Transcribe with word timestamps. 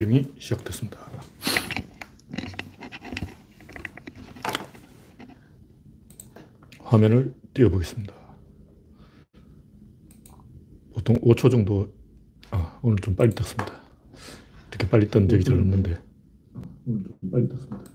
촬영이 0.00 0.32
시작됐습니다. 0.38 0.96
화면을 6.78 7.34
띄워보겠습니다. 7.52 8.14
보통 10.92 11.16
5초 11.16 11.50
정도, 11.50 11.92
아, 12.52 12.78
오늘 12.80 12.96
좀 12.98 13.16
빨리 13.16 13.34
떴습니다. 13.34 13.82
이렇게 14.68 14.88
빨리 14.88 15.08
뜬 15.08 15.28
적이 15.28 15.42
잘 15.42 15.58
없는데. 15.58 16.00
오늘 16.86 17.02
좀 17.02 17.30
빨리 17.32 17.48
떴습니다. 17.48 17.90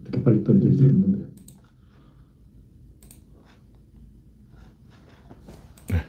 이렇게 0.00 0.22
빨리 0.22 0.42
뜬 0.42 0.60
적이 0.62 0.76
잘 0.78 0.86
없는데. 0.86 1.30
네. 5.90 6.06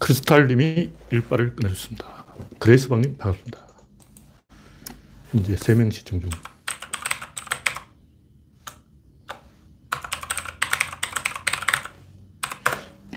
크리스탈님이 0.00 0.90
일발을 1.12 1.54
끊어줬습니다. 1.54 2.23
그레이스방님 2.58 3.16
반갑습니다. 3.18 3.66
이제 5.34 5.54
3명 5.56 5.92
시청 5.92 6.20
중. 6.20 6.30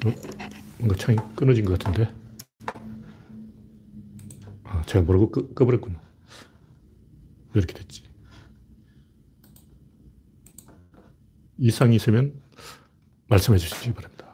어? 0.05 0.11
뭔가 0.77 0.95
창이 0.95 1.17
끊어진 1.35 1.65
것 1.65 1.77
같은데? 1.79 2.13
아, 4.63 4.83
제가 4.85 5.05
모르고 5.05 5.31
꺼, 5.31 5.47
꺼버렸군요. 5.53 5.99
왜 7.53 7.59
이렇게 7.59 7.73
됐지? 7.73 8.03
이상이 11.57 11.95
있으면 11.95 12.39
말씀해 13.27 13.57
주시기 13.57 13.93
바랍니다. 13.93 14.27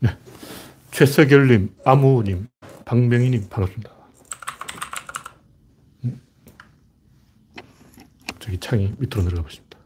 네. 0.00 0.16
최석열님, 1.00 1.74
아무님, 1.86 2.46
박명희님 2.84 3.48
반갑습니다. 3.48 3.90
음. 6.04 6.20
저기 8.38 8.58
창이 8.58 8.92
밑으로 8.98 9.22
내려가 9.22 9.44
보십니다. 9.44 9.78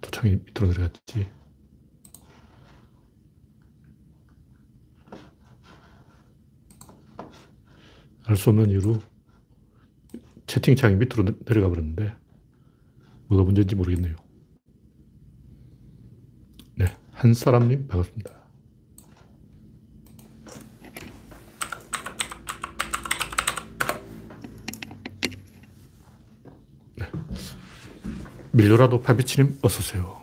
또 0.00 0.10
창이 0.10 0.36
밑으로 0.46 0.68
내려갔지. 0.68 1.28
알 8.24 8.36
수 8.36 8.48
없는 8.48 8.70
이유로 8.70 9.02
채팅창이 10.46 10.96
밑으로 10.96 11.24
내려가 11.44 11.68
버렸는데 11.68 12.21
뭐가 13.32 13.44
문제인지 13.44 13.74
모르겠네요. 13.74 14.14
네, 16.74 16.96
한 17.12 17.32
사람님 17.32 17.88
반갑습니다. 17.88 18.30
네. 26.96 27.06
밀로라도 28.52 29.00
파비치님 29.00 29.58
어서오세요. 29.62 30.20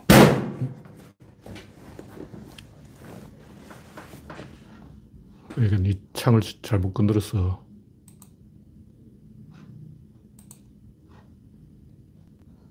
이건 5.58 5.84
이 5.84 6.00
창을 6.12 6.40
잘못 6.62 6.94
건드려서 6.94 7.69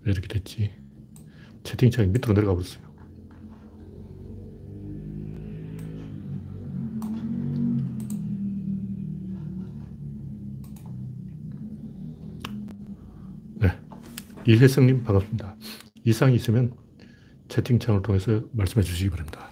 왜 0.09 0.11
이렇게 0.11 0.27
됐지? 0.27 0.71
채팅창이 1.63 2.07
밑으로 2.09 2.33
내려가 2.33 2.55
버렸어요. 2.55 2.83
네. 13.57 13.77
이혜성님 14.47 15.03
반갑습니다. 15.03 15.55
이상이 16.03 16.35
있으면 16.35 16.73
채팅창을 17.49 18.01
통해서 18.01 18.41
말씀해 18.51 18.83
주시기 18.83 19.11
바랍니다. 19.11 19.47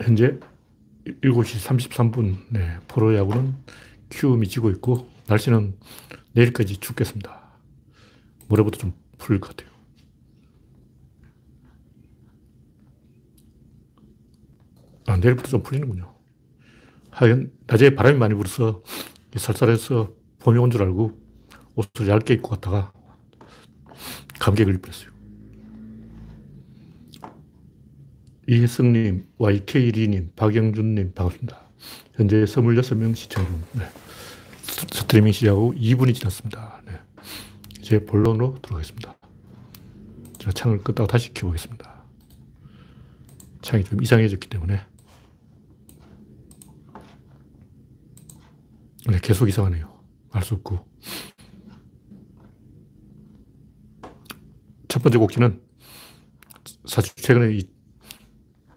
현재 0.00 0.38
7시 1.04 1.90
33분, 1.90 2.38
네, 2.50 2.78
프로야구는 2.88 3.54
키움이 4.08 4.48
지고 4.48 4.70
있고, 4.70 5.10
날씨는 5.26 5.76
내일까지 6.32 6.78
춥겠습니다. 6.78 7.45
모레부터 8.48 8.78
좀 8.78 8.92
풀릴 9.18 9.40
것 9.40 9.56
같아요. 9.56 9.74
아, 15.06 15.16
내일부터 15.16 15.48
좀 15.48 15.62
풀리는군요. 15.62 16.12
하여간, 17.10 17.50
낮에 17.66 17.94
바람이 17.94 18.18
많이 18.18 18.34
불어서 18.34 18.82
쌀쌀해서 19.36 20.12
봄이 20.40 20.58
온 20.58 20.70
줄 20.70 20.82
알고 20.82 21.18
옷을 21.76 22.08
얇게 22.08 22.34
입고 22.34 22.50
갔다가 22.50 22.92
감기에 24.38 24.64
걸릴 24.64 24.80
뻔했어요. 24.80 25.10
이혜성님, 28.48 29.26
YK1님, 29.38 30.34
박영준님, 30.36 31.12
반갑습니다. 31.14 31.60
현재 32.14 32.44
26명 32.44 33.14
시청 33.16 33.44
중, 33.44 33.62
네. 33.72 33.84
스트리밍 34.92 35.32
시작하고 35.32 35.74
2분이 35.74 36.14
지났습니다. 36.14 36.80
네. 36.86 36.92
이제 37.86 38.04
본론으로 38.04 38.58
들어가겠습니다. 38.62 39.16
제가 40.40 40.50
창을 40.50 40.78
끄다가 40.82 41.06
다시 41.06 41.32
켜보겠습니다. 41.32 42.04
창이 43.62 43.84
좀 43.84 44.02
이상해졌기 44.02 44.48
때문에. 44.48 44.80
네, 49.08 49.20
계속 49.22 49.48
이상하네요. 49.48 49.96
알 50.32 50.42
수 50.42 50.54
없고. 50.54 50.84
첫 54.88 55.00
번째 55.00 55.18
곡지는 55.18 55.62
사실 56.86 57.14
최근에 57.14 57.54
이 57.54 57.70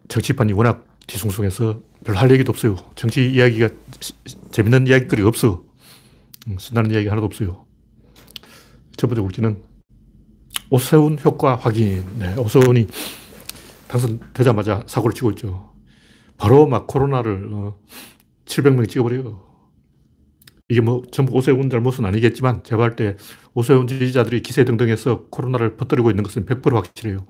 정치판이 0.08 0.54
워낙 0.54 0.86
뒤숭숭해서 1.08 1.82
별로 2.06 2.20
할 2.20 2.30
얘기도 2.30 2.52
없어요. 2.52 2.76
정치 2.94 3.32
이야기가 3.32 3.70
재밌는 4.52 4.86
이야기거리가 4.86 5.28
없어. 5.28 5.64
신나는 6.60 6.92
이야기 6.92 7.08
하나도 7.08 7.26
없어요. 7.26 7.69
첫 9.00 9.08
번째 9.08 9.22
곡지는 9.22 9.64
오세훈 10.70 11.18
효과 11.24 11.56
확인. 11.56 12.04
네, 12.20 12.36
오세훈이 12.36 12.88
당선되자마자 13.88 14.84
사고를 14.88 15.16
치고 15.16 15.32
있죠. 15.32 15.74
바로 16.38 16.68
막 16.68 16.86
코로나를 16.86 17.50
어, 17.54 17.80
700명 18.44 18.90
찍어버려요. 18.90 19.42
이게 20.68 20.82
뭐 20.82 21.02
전부 21.12 21.34
오세훈 21.34 21.70
잘못은 21.70 22.04
아니겠지만 22.04 22.64
제가 22.64 22.90
볼때 22.90 23.16
오세훈 23.54 23.88
지지자들이 23.88 24.42
기세 24.42 24.66
등등해서 24.66 25.28
코로나를 25.30 25.78
퍼뜨리고 25.78 26.10
있는 26.10 26.26
것은 26.26 26.46
100% 26.46 26.74
확실해요. 26.74 27.26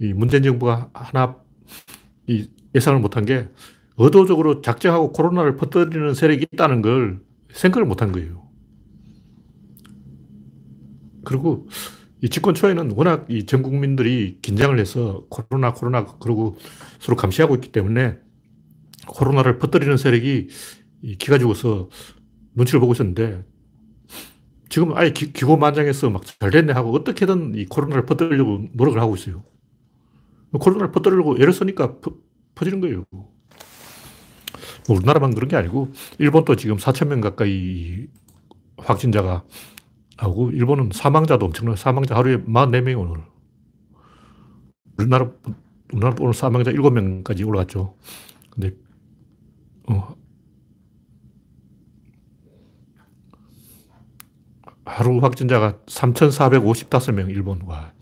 이 0.00 0.12
문재인 0.12 0.42
정부가 0.42 0.90
하나 0.92 1.36
이 2.26 2.50
예상을 2.74 3.00
못한 3.00 3.24
게 3.24 3.48
의도적으로 3.96 4.60
작정하고 4.60 5.12
코로나를 5.12 5.56
퍼뜨리는 5.56 6.12
세력이 6.12 6.48
있다는 6.52 6.82
걸 6.82 7.20
생각을 7.52 7.86
못한 7.86 8.12
거예요. 8.12 8.49
그리고 11.24 11.68
이 12.22 12.28
집권 12.28 12.54
초에는 12.54 12.92
워낙 12.96 13.26
이 13.30 13.46
전 13.46 13.62
국민들이 13.62 14.38
긴장을 14.42 14.78
해서 14.78 15.24
코로나, 15.30 15.72
코로나, 15.72 16.04
그러고 16.06 16.56
서로 16.98 17.16
감시하고 17.16 17.54
있기 17.56 17.72
때문에 17.72 18.18
코로나를 19.06 19.58
퍼뜨리는 19.58 19.96
세력이 19.96 20.48
기가 21.18 21.38
죽어서 21.38 21.88
눈치를 22.54 22.80
보고 22.80 22.92
있었는데 22.92 23.44
지금 24.68 24.96
아예 24.96 25.12
기, 25.12 25.32
고만장해서 25.32 26.10
막 26.10 26.22
잘 26.40 26.50
됐네 26.50 26.72
하고 26.72 26.92
어떻게든 26.94 27.54
이 27.56 27.66
코로나를 27.66 28.06
퍼뜨리려고 28.06 28.66
노력을 28.74 29.00
하고 29.00 29.16
있어요. 29.16 29.42
코로나를 30.52 30.92
퍼뜨리려고 30.92 31.36
애를 31.36 31.52
쓰니까 31.52 31.98
퍼, 32.00 32.12
퍼지는 32.54 32.80
거예요. 32.80 33.04
뭐 34.88 34.96
우리나라만 34.96 35.34
그런 35.34 35.48
게 35.48 35.56
아니고 35.56 35.92
일본도 36.18 36.56
지금 36.56 36.76
4천 36.76 37.08
명 37.08 37.20
가까이 37.20 38.06
확진자가 38.76 39.44
하고 40.20 40.50
일본은 40.50 40.90
사망자도 40.92 41.46
엄청나요. 41.46 41.76
사망자 41.76 42.14
하루에 42.14 42.36
44명이 42.36 42.98
오늘. 42.98 43.22
우리나라, 44.98 45.30
우리나라 45.92 46.14
오늘 46.20 46.34
사망자 46.34 46.70
7명까지 46.72 47.46
올라갔죠. 47.48 47.96
근데, 48.50 48.74
어, 49.88 50.14
하루 54.84 55.18
확진자가 55.20 55.78
3,455명, 55.86 57.30
일본. 57.30 57.62
와, 57.62 57.92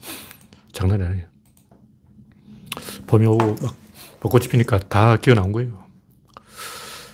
장난이 0.72 1.04
아니에요. 1.04 1.26
봄이 3.06 3.26
오고 3.26 3.56
막 3.62 3.76
벚꽃이 4.18 4.48
피니까 4.48 4.80
다 4.80 5.16
기어 5.18 5.34
나온 5.34 5.52
거예요. 5.52 5.84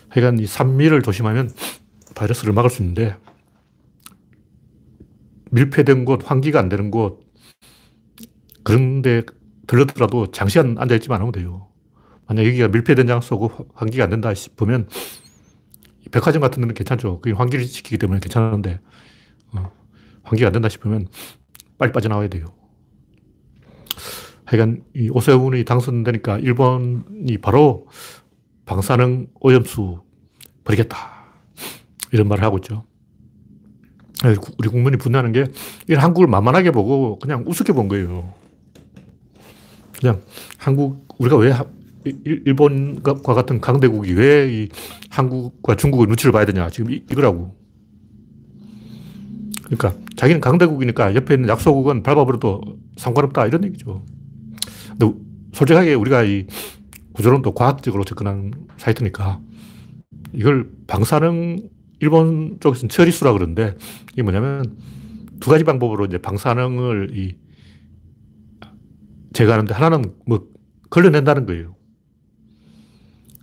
하여간 0.08 0.38
이 0.38 0.46
산미를 0.46 1.02
조심하면 1.02 1.52
바이러스를 2.14 2.54
막을 2.54 2.70
수 2.70 2.80
있는데, 2.80 3.18
밀폐된 5.54 6.04
곳, 6.04 6.28
환기가 6.28 6.58
안 6.58 6.68
되는 6.68 6.90
곳, 6.90 7.20
그런데 8.64 9.22
들렀더라도 9.66 10.30
장시간 10.32 10.76
앉아있지만 10.78 11.16
않으면 11.16 11.32
돼요. 11.32 11.68
만약 12.26 12.44
여기가 12.46 12.68
밀폐된 12.68 13.06
장소고 13.06 13.68
환기가 13.74 14.04
안 14.04 14.10
된다 14.10 14.34
싶으면 14.34 14.88
백화점 16.10 16.40
같은 16.40 16.60
데는 16.60 16.74
괜찮죠. 16.74 17.20
그게 17.20 17.34
환기를 17.34 17.64
시키기 17.64 17.98
때문에 17.98 18.20
괜찮은데 18.20 18.80
어, 19.52 19.70
환기가 20.24 20.48
안 20.48 20.52
된다 20.52 20.68
싶으면 20.68 21.06
빨리 21.78 21.92
빠져나와야 21.92 22.28
돼요. 22.28 22.46
하여간 24.46 24.84
이 24.94 25.08
오세훈이 25.10 25.64
당선되니까 25.64 26.38
일본이 26.38 27.38
바로 27.40 27.86
방사능 28.66 29.28
오염수 29.40 30.02
버리겠다. 30.64 30.96
이런 32.12 32.28
말을 32.28 32.44
하고 32.44 32.58
있죠. 32.58 32.84
우리 34.58 34.68
국민이 34.68 34.96
분노하는 34.96 35.32
게, 35.32 35.46
이 35.88 35.94
한국을 35.94 36.26
만만하게 36.28 36.70
보고 36.70 37.18
그냥 37.18 37.44
우습게 37.46 37.72
본 37.72 37.88
거예요. 37.88 38.32
그냥 39.98 40.20
한국, 40.58 41.06
우리가 41.18 41.36
왜 41.36 41.52
일본과 42.24 43.14
같은 43.14 43.60
강대국이 43.60 44.12
왜이 44.12 44.68
한국과 45.10 45.76
중국의 45.76 46.06
눈치를 46.06 46.32
봐야 46.32 46.44
되냐. 46.44 46.68
지금 46.70 46.90
이, 46.90 47.02
이거라고. 47.10 47.54
그러니까 49.64 49.94
자기는 50.16 50.40
강대국이니까 50.40 51.14
옆에 51.14 51.34
있는 51.34 51.48
약소국은 51.48 52.02
밟아버려도 52.02 52.60
상관없다. 52.96 53.46
이런 53.46 53.64
얘기죠. 53.64 54.04
근데 54.90 55.14
솔직하게 55.52 55.94
우리가 55.94 56.24
이 56.24 56.46
구조론도 57.14 57.54
과학적으로 57.54 58.04
접근한 58.04 58.52
사이트니까 58.76 59.40
이걸 60.34 60.68
방사능 60.86 61.70
일본 62.04 62.58
쪽에서는 62.60 62.88
처리수라 62.88 63.32
그러는데 63.32 63.76
이게 64.12 64.22
뭐냐면 64.22 64.76
두 65.40 65.50
가지 65.50 65.64
방법으로 65.64 66.04
이제 66.06 66.18
방사능을 66.18 67.10
이 67.16 67.36
제거하는데 69.32 69.74
하나는 69.74 70.14
뭐 70.26 70.46
걸러낸다는 70.90 71.46
거예요. 71.46 71.74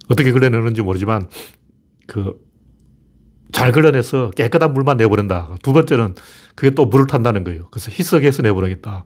어떻게 0.09 0.31
걸러내는지 0.31 0.81
모르지만 0.81 1.27
그 2.07 2.51
잘 3.51 3.71
걸러내서 3.71 4.31
깨끗한 4.31 4.73
물만 4.73 4.97
내버린다. 4.97 5.57
두 5.61 5.73
번째는 5.73 6.15
그게 6.55 6.71
또 6.71 6.85
물을 6.85 7.07
탄다는 7.07 7.43
거예요. 7.43 7.67
그래서 7.69 7.91
희석해서 7.91 8.41
내버리겠다. 8.43 9.05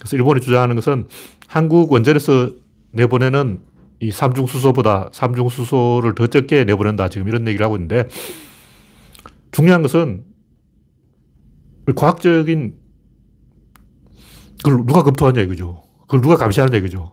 그래서 0.00 0.16
일본이 0.16 0.40
주장하는 0.40 0.76
것은 0.76 1.06
한국 1.46 1.92
원전에서 1.92 2.50
내보내는 2.92 3.60
이 4.00 4.10
삼중수소보다 4.10 5.10
삼중수소를 5.12 6.14
더 6.14 6.26
적게 6.26 6.64
내보낸다. 6.64 7.08
지금 7.08 7.28
이런 7.28 7.46
얘기를 7.46 7.64
하고 7.64 7.76
있는데 7.76 8.08
중요한 9.54 9.82
것은 9.82 10.24
과학적인 11.94 12.76
그걸 14.64 14.84
누가 14.84 15.02
검토하냐 15.04 15.42
이거죠. 15.42 15.84
그걸 16.02 16.20
누가 16.22 16.36
감시하느냐 16.36 16.78
이거죠. 16.78 17.12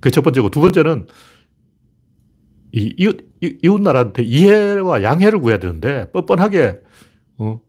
그게 0.00 0.10
첫 0.10 0.22
번째고 0.22 0.50
두 0.50 0.60
번째는 0.60 1.06
이 2.72 2.94
이웃, 2.98 3.30
이웃 3.40 3.80
나라한테 3.80 4.24
이해와 4.24 5.04
양해를 5.04 5.38
구해야 5.40 5.58
되는데 5.58 6.10
뻔뻔하게 6.10 6.80
어, 7.38 7.60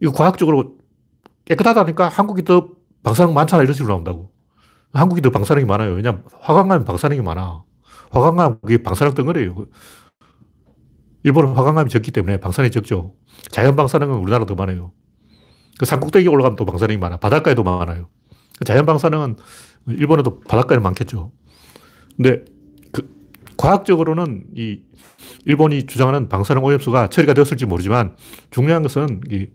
이거 0.00 0.12
과학적으로 0.12 0.76
깨끗하다니까 1.44 2.08
한국이 2.08 2.42
더 2.42 2.68
방사능 3.04 3.32
많잖아 3.32 3.62
이런 3.62 3.74
식으로 3.74 3.92
나온다고. 3.94 4.32
한국이 4.92 5.22
더 5.22 5.30
방사능이 5.30 5.66
많아요. 5.66 5.92
왜냐면 5.92 6.24
화강암 6.40 6.84
방사능이 6.84 7.22
많아. 7.22 7.62
화강암 8.10 8.60
그게 8.62 8.82
방사능 8.82 9.14
덩어리예요. 9.14 9.66
일본은 11.22 11.52
화강암이 11.52 11.90
적기 11.90 12.10
때문에 12.10 12.38
방사능이 12.38 12.70
적죠. 12.70 13.14
자연 13.50 13.76
방사능은 13.76 14.16
우리나라 14.16 14.46
더 14.46 14.54
많아요. 14.54 14.92
그 15.78 15.86
산꼭대기 15.86 16.28
올라가면 16.28 16.56
또 16.56 16.64
방사능이 16.64 16.98
많아. 16.98 17.18
바닷가에도 17.18 17.62
많아요. 17.62 18.08
자연 18.64 18.86
방사능은 18.86 19.36
일본에도 19.88 20.40
바닷가에 20.40 20.78
많겠죠. 20.78 21.32
근데 22.16 22.44
그 22.92 23.08
과학적으로는 23.56 24.44
이 24.54 24.82
일본이 25.44 25.86
주장하는 25.86 26.28
방사능 26.28 26.64
오염수가 26.64 27.08
처리가 27.08 27.34
되었을지 27.34 27.66
모르지만 27.66 28.16
중요한 28.50 28.82
것은 28.82 29.22
이 29.30 29.46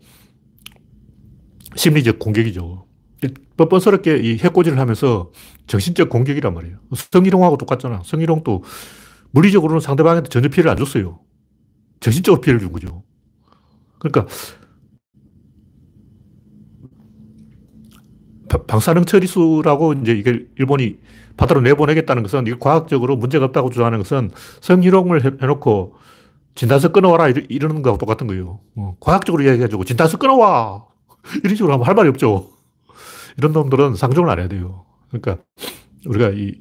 심리적 1.76 2.18
공격이죠. 2.18 2.86
뻔뻔스럽게 3.56 4.18
이 4.18 4.38
해코지를 4.38 4.78
하면서 4.78 5.30
정신적 5.66 6.08
공격이란 6.08 6.54
말이에요. 6.54 6.78
성희롱하고 6.94 7.56
똑같잖아. 7.56 8.02
성희롱도 8.04 8.62
물리적으로는 9.30 9.80
상대방한테 9.80 10.28
전혀 10.28 10.48
피해를 10.48 10.70
안 10.70 10.76
줬어요. 10.76 11.20
정신적으로 12.00 12.40
피해를 12.40 12.60
준 12.60 12.72
거죠. 12.72 13.02
그러니까 13.98 14.26
방사능 18.66 19.04
처리수라고 19.04 19.94
이제 19.94 20.12
이게 20.12 20.46
일본이 20.56 20.98
바다로 21.36 21.60
내보내겠다는 21.60 22.22
것은 22.22 22.46
이게 22.46 22.56
과학적으로 22.58 23.16
문제가 23.16 23.46
없다고 23.46 23.70
주장하는 23.70 23.98
것은 23.98 24.30
성희롱을 24.60 25.42
해놓고 25.42 25.94
진단서 26.54 26.90
끊어와라 26.92 27.28
이러는 27.28 27.82
거하고 27.82 27.98
똑같은 27.98 28.26
거예요. 28.26 28.60
어, 28.76 28.96
과학적으로 29.00 29.42
이야기해가지고 29.42 29.84
진단서 29.84 30.16
끊어와! 30.16 30.86
이런 31.44 31.54
식으로 31.56 31.74
하면 31.74 31.86
할 31.86 31.94
말이 31.94 32.08
없죠. 32.08 32.50
이런 33.36 33.52
놈들은 33.52 33.94
상종을 33.96 34.30
안 34.30 34.38
해야 34.38 34.48
돼요. 34.48 34.86
그러니까 35.10 35.42
우리가 36.06 36.30
이 36.30 36.54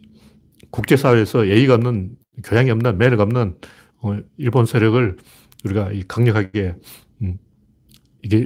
국제사회에서 0.72 1.48
예의가 1.48 1.76
없는, 1.76 2.18
교양이 2.44 2.70
없는, 2.72 2.98
매너가 2.98 3.24
없는 3.24 3.56
어, 3.56 3.56
일본 4.38 4.66
세력을 4.66 5.18
우리가 5.64 5.92
강력하게 6.08 6.76
음, 7.22 7.38
이게 8.22 8.46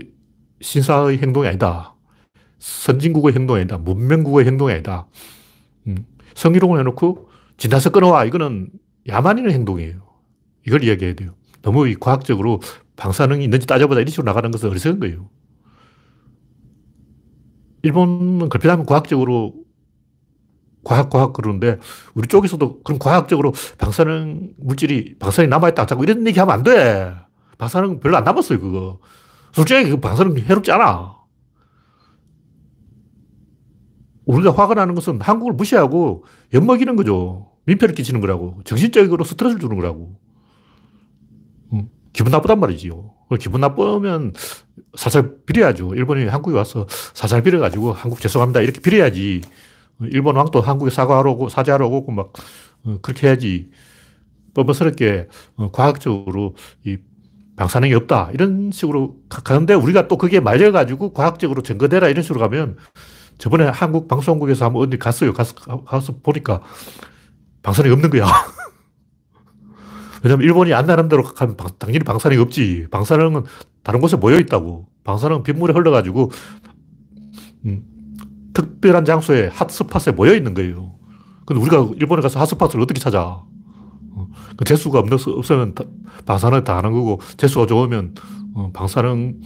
신사의 0.61 1.19
행동이 1.19 1.47
아니다. 1.47 1.95
선진국의 2.59 3.33
행동이 3.33 3.61
아니다. 3.61 3.77
문명국의 3.77 4.45
행동이 4.45 4.73
아니다. 4.73 5.07
음, 5.87 6.05
성희롱을 6.35 6.79
해놓고 6.79 7.29
진단서 7.57 7.89
끊어와. 7.89 8.25
이거는 8.25 8.69
야만인의 9.07 9.53
행동이에요. 9.53 10.01
이걸 10.67 10.83
이야기해야 10.83 11.15
돼요. 11.15 11.35
너무 11.61 11.87
이 11.87 11.95
과학적으로 11.95 12.61
방사능이 12.95 13.43
있는지 13.43 13.65
따져보자 13.65 14.01
이런 14.01 14.11
식으로 14.11 14.25
나가는 14.25 14.51
것은 14.51 14.69
어리석은 14.69 14.99
거예요. 14.99 15.29
일본은 17.81 18.49
걸핏하면 18.49 18.85
과학적으로 18.85 19.53
과학, 20.89 21.11
과학 21.11 21.33
그러는데 21.33 21.77
우리 22.15 22.27
쪽에서도 22.27 22.81
그럼 22.81 22.97
과학적으로 22.97 23.53
방사능 23.77 24.53
물질이, 24.57 25.19
방사능이 25.19 25.47
남아있다. 25.47 25.85
자꾸 25.85 26.01
이런 26.01 26.25
얘기 26.25 26.39
하면 26.39 26.51
안 26.51 26.63
돼. 26.63 27.13
방사능 27.59 27.99
별로 27.99 28.17
안 28.17 28.23
남았어요, 28.23 28.59
그거. 28.59 28.97
솔직히 29.51 29.91
그 29.91 29.99
방사능 29.99 30.35
해롭지 30.39 30.71
않아. 30.71 31.15
우리가 34.25 34.51
화가 34.51 34.73
나는 34.73 34.95
것은 34.95 35.21
한국을 35.21 35.53
무시하고 35.53 36.23
엿먹이는 36.55 36.95
거죠. 36.95 37.51
민폐를 37.65 37.93
끼치는 37.93 38.19
거라고. 38.19 38.61
정신적으로 38.63 39.23
스트레스를 39.23 39.61
주는 39.61 39.75
거라고. 39.75 40.15
음, 41.73 41.89
기분 42.13 42.31
나쁘단 42.31 42.59
말이지요. 42.59 43.11
기분 43.39 43.61
나쁘면 43.61 44.33
살살 44.95 45.45
빌어야죠. 45.45 45.93
일본이 45.93 46.25
한국에 46.25 46.57
와서 46.57 46.87
살살 47.13 47.43
빌어가지고 47.43 47.93
한국 47.93 48.21
죄송합니다. 48.21 48.61
이렇게 48.61 48.81
빌어야지. 48.81 49.41
일본 50.01 50.37
왕도 50.37 50.61
한국에 50.61 50.91
사과하러 50.91 51.31
오고 51.31 51.49
사죄하러 51.49 51.87
오고 51.87 52.11
막 52.11 52.33
어, 52.85 52.97
그렇게 53.01 53.27
해야지. 53.27 53.69
뻔뻔스럽게 54.53 55.27
어, 55.57 55.71
과학적으로 55.71 56.55
이 56.85 56.97
방사능이 57.55 57.93
없다. 57.93 58.29
이런 58.33 58.71
식으로 58.71 59.17
가는데 59.27 59.73
우리가 59.73 60.07
또 60.07 60.17
그게 60.17 60.39
말려가지고 60.39 61.13
과학적으로 61.13 61.61
증거대라 61.61 62.07
이런 62.07 62.23
식으로 62.23 62.39
가면 62.39 62.77
저번에 63.37 63.65
한국 63.65 64.07
방송국에서 64.07 64.65
한번 64.65 64.83
어디 64.83 64.97
갔어요. 64.97 65.33
가서, 65.33 65.55
가서 65.83 66.15
보니까 66.23 66.61
방사능이 67.61 67.93
없는 67.93 68.09
거야. 68.09 68.25
왜냐면 70.23 70.45
일본이 70.45 70.73
안 70.73 70.85
나는 70.85 71.09
대로 71.09 71.23
가면 71.23 71.57
당연히 71.77 71.99
방사능이 71.99 72.41
없지. 72.41 72.87
방사능은 72.91 73.43
다른 73.83 73.99
곳에 73.99 74.15
모여 74.15 74.37
있다고. 74.37 74.87
방사능은 75.03 75.43
빗물에 75.43 75.73
흘러가지고, 75.73 76.31
음, 77.65 77.83
특별한 78.59 79.05
장소에 79.05 79.49
핫스팟에 79.53 80.13
모여 80.15 80.35
있는 80.35 80.53
거예요. 80.53 80.95
근데 81.45 81.61
우리가 81.61 81.89
일본에 81.95 82.21
가서 82.21 82.39
핫스팟을 82.39 82.81
어떻게 82.81 82.99
찾아? 82.99 83.43
어, 84.11 84.27
그 84.57 84.65
재수가 84.65 84.99
없는, 84.99 85.17
없으면 85.37 85.75
방사능 86.25 86.63
다 86.63 86.77
하는 86.77 86.91
거고, 86.91 87.21
재수가 87.37 87.67
좋으면 87.67 88.15
어, 88.55 88.71
방사능, 88.73 89.39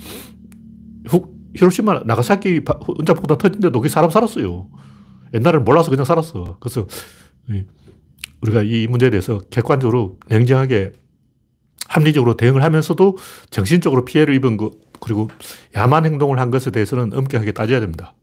후, 1.07 1.33
히로시마, 1.55 2.01
나가사키 2.05 2.61
원자폭탄 2.65 3.37
터진데도 3.37 3.79
거기 3.79 3.89
사람 3.89 4.09
살았어요. 4.09 4.67
옛날에는 5.33 5.63
몰라서 5.63 5.89
그냥 5.89 6.05
살았어. 6.05 6.57
그래서 6.59 6.87
우리가 8.41 8.63
이 8.63 8.87
문제에 8.87 9.09
대해서 9.09 9.39
객관적으로 9.51 10.17
냉정하게 10.27 10.93
합리적으로 11.87 12.35
대응을 12.35 12.63
하면서도 12.63 13.17
정신적으로 13.51 14.03
피해를 14.05 14.33
입은 14.35 14.57
것, 14.57 14.73
그리고 14.99 15.29
야만 15.75 16.05
행동을 16.05 16.39
한 16.39 16.49
것에 16.49 16.71
대해서는 16.71 17.13
엄격하게 17.13 17.51
따져야 17.51 17.79
됩니다. 17.79 18.15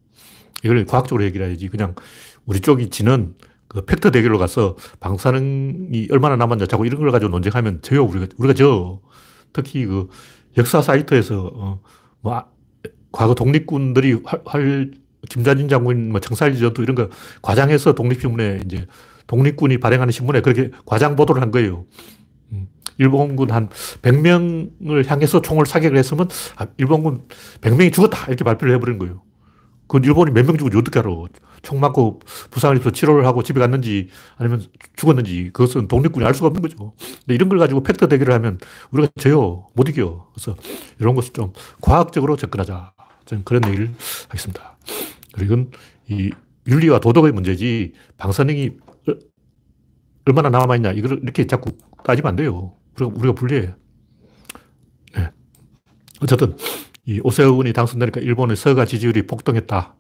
이걸 0.65 0.85
과학적으로 0.85 1.25
얘기를 1.25 1.47
해야지. 1.47 1.69
그냥 1.69 1.95
우리 2.47 2.61
쪽이 2.61 2.91
지는 2.91 3.35
그 3.69 3.85
팩트 3.85 4.11
대결로 4.11 4.39
가서 4.39 4.77
방사능이 4.99 6.09
얼마나 6.11 6.37
남았냐 6.37 6.67
자꾸 6.67 6.87
이런 6.87 7.01
걸 7.01 7.13
가지고 7.13 7.31
논쟁하면 7.31 7.83
져요. 7.83 8.05
우리가, 8.05 8.27
우리가 8.37 8.55
져. 8.55 9.01
특히 9.53 9.87
그 9.87 10.09
역사 10.57 10.83
사이트에서, 10.83 11.51
어, 11.55 11.81
뭐, 12.21 12.35
아, 12.35 12.47
과거 13.13 13.35
독립군들이 13.35 14.21
활, 14.25 14.43
활 14.45 14.91
김자진 15.29 15.69
장군, 15.69 16.11
뭐 16.11 16.21
청살리 16.21 16.59
전투 16.59 16.83
이런 16.83 16.97
거 16.97 17.09
과장해서 17.43 17.95
독립신문에 17.95 18.63
이제 18.65 18.87
독립군이 19.27 19.79
발행하는 19.79 20.11
신문에 20.11 20.41
그렇게 20.41 20.71
과장 20.87 21.15
보도를 21.15 21.43
한 21.43 21.51
거예요. 21.51 21.85
음, 22.53 22.67
일본군 22.99 23.51
한 23.51 23.69
100명을 24.03 25.07
향해서 25.07 25.43
총을 25.43 25.67
사격을 25.67 25.97
했으면 25.97 26.29
아, 26.57 26.67
일본군 26.79 27.29
100명이 27.61 27.93
죽었다 27.93 28.27
이렇게 28.27 28.45
발표를 28.45 28.75
해버린 28.75 28.99
거예요. 28.99 29.23
그 29.91 29.99
일본이 30.05 30.31
몇 30.31 30.47
명 30.47 30.57
죽은지 30.57 30.77
어떻게 30.77 31.01
알아? 31.01 31.11
총 31.63 31.81
맞고 31.81 32.21
부상을 32.53 32.77
입어서 32.77 32.93
치료를 32.93 33.27
하고 33.27 33.43
집에 33.43 33.59
갔는지 33.59 34.09
아니면 34.37 34.65
죽었는지 34.95 35.51
그것은 35.53 35.89
독립군이 35.89 36.25
알 36.25 36.33
수가 36.33 36.47
없는 36.47 36.63
거죠. 36.63 36.95
근데 36.99 37.35
이런 37.35 37.49
걸 37.49 37.59
가지고 37.59 37.83
팩트 37.83 38.09
대결을 38.09 38.33
하면 38.35 38.59
우리가 38.93 39.11
져요. 39.19 39.67
못 39.75 39.89
이겨. 39.89 40.29
그래서 40.33 40.57
이런 41.01 41.17
것을 41.17 41.33
좀 41.33 41.53
과학적으로 41.81 42.37
접근하자. 42.37 42.93
저는 43.27 43.43
그런 43.45 43.67
얘기를 43.67 43.93
하겠습니다. 44.29 44.79
그리고 45.33 45.69
이 46.09 46.31
윤리와 46.69 47.01
도덕의 47.01 47.33
문제지 47.33 47.93
방사능이 48.17 48.71
얼마나 50.27 50.51
남아있냐 50.51 50.93
이걸 50.93 51.19
이렇게 51.21 51.49
자꾸 51.49 51.73
따지면 52.05 52.29
안 52.31 52.37
돼요. 52.37 52.75
우리가, 52.97 53.13
우리가 53.19 53.35
불리해. 53.35 53.75
네. 55.17 55.31
어쨌든 56.23 56.57
이 57.11 57.21
오세훈이 57.25 57.73
당선되니까 57.73 58.21
일본의 58.21 58.57
서가 58.57 58.85
지지율이 58.85 59.27
폭등했다. 59.27 59.97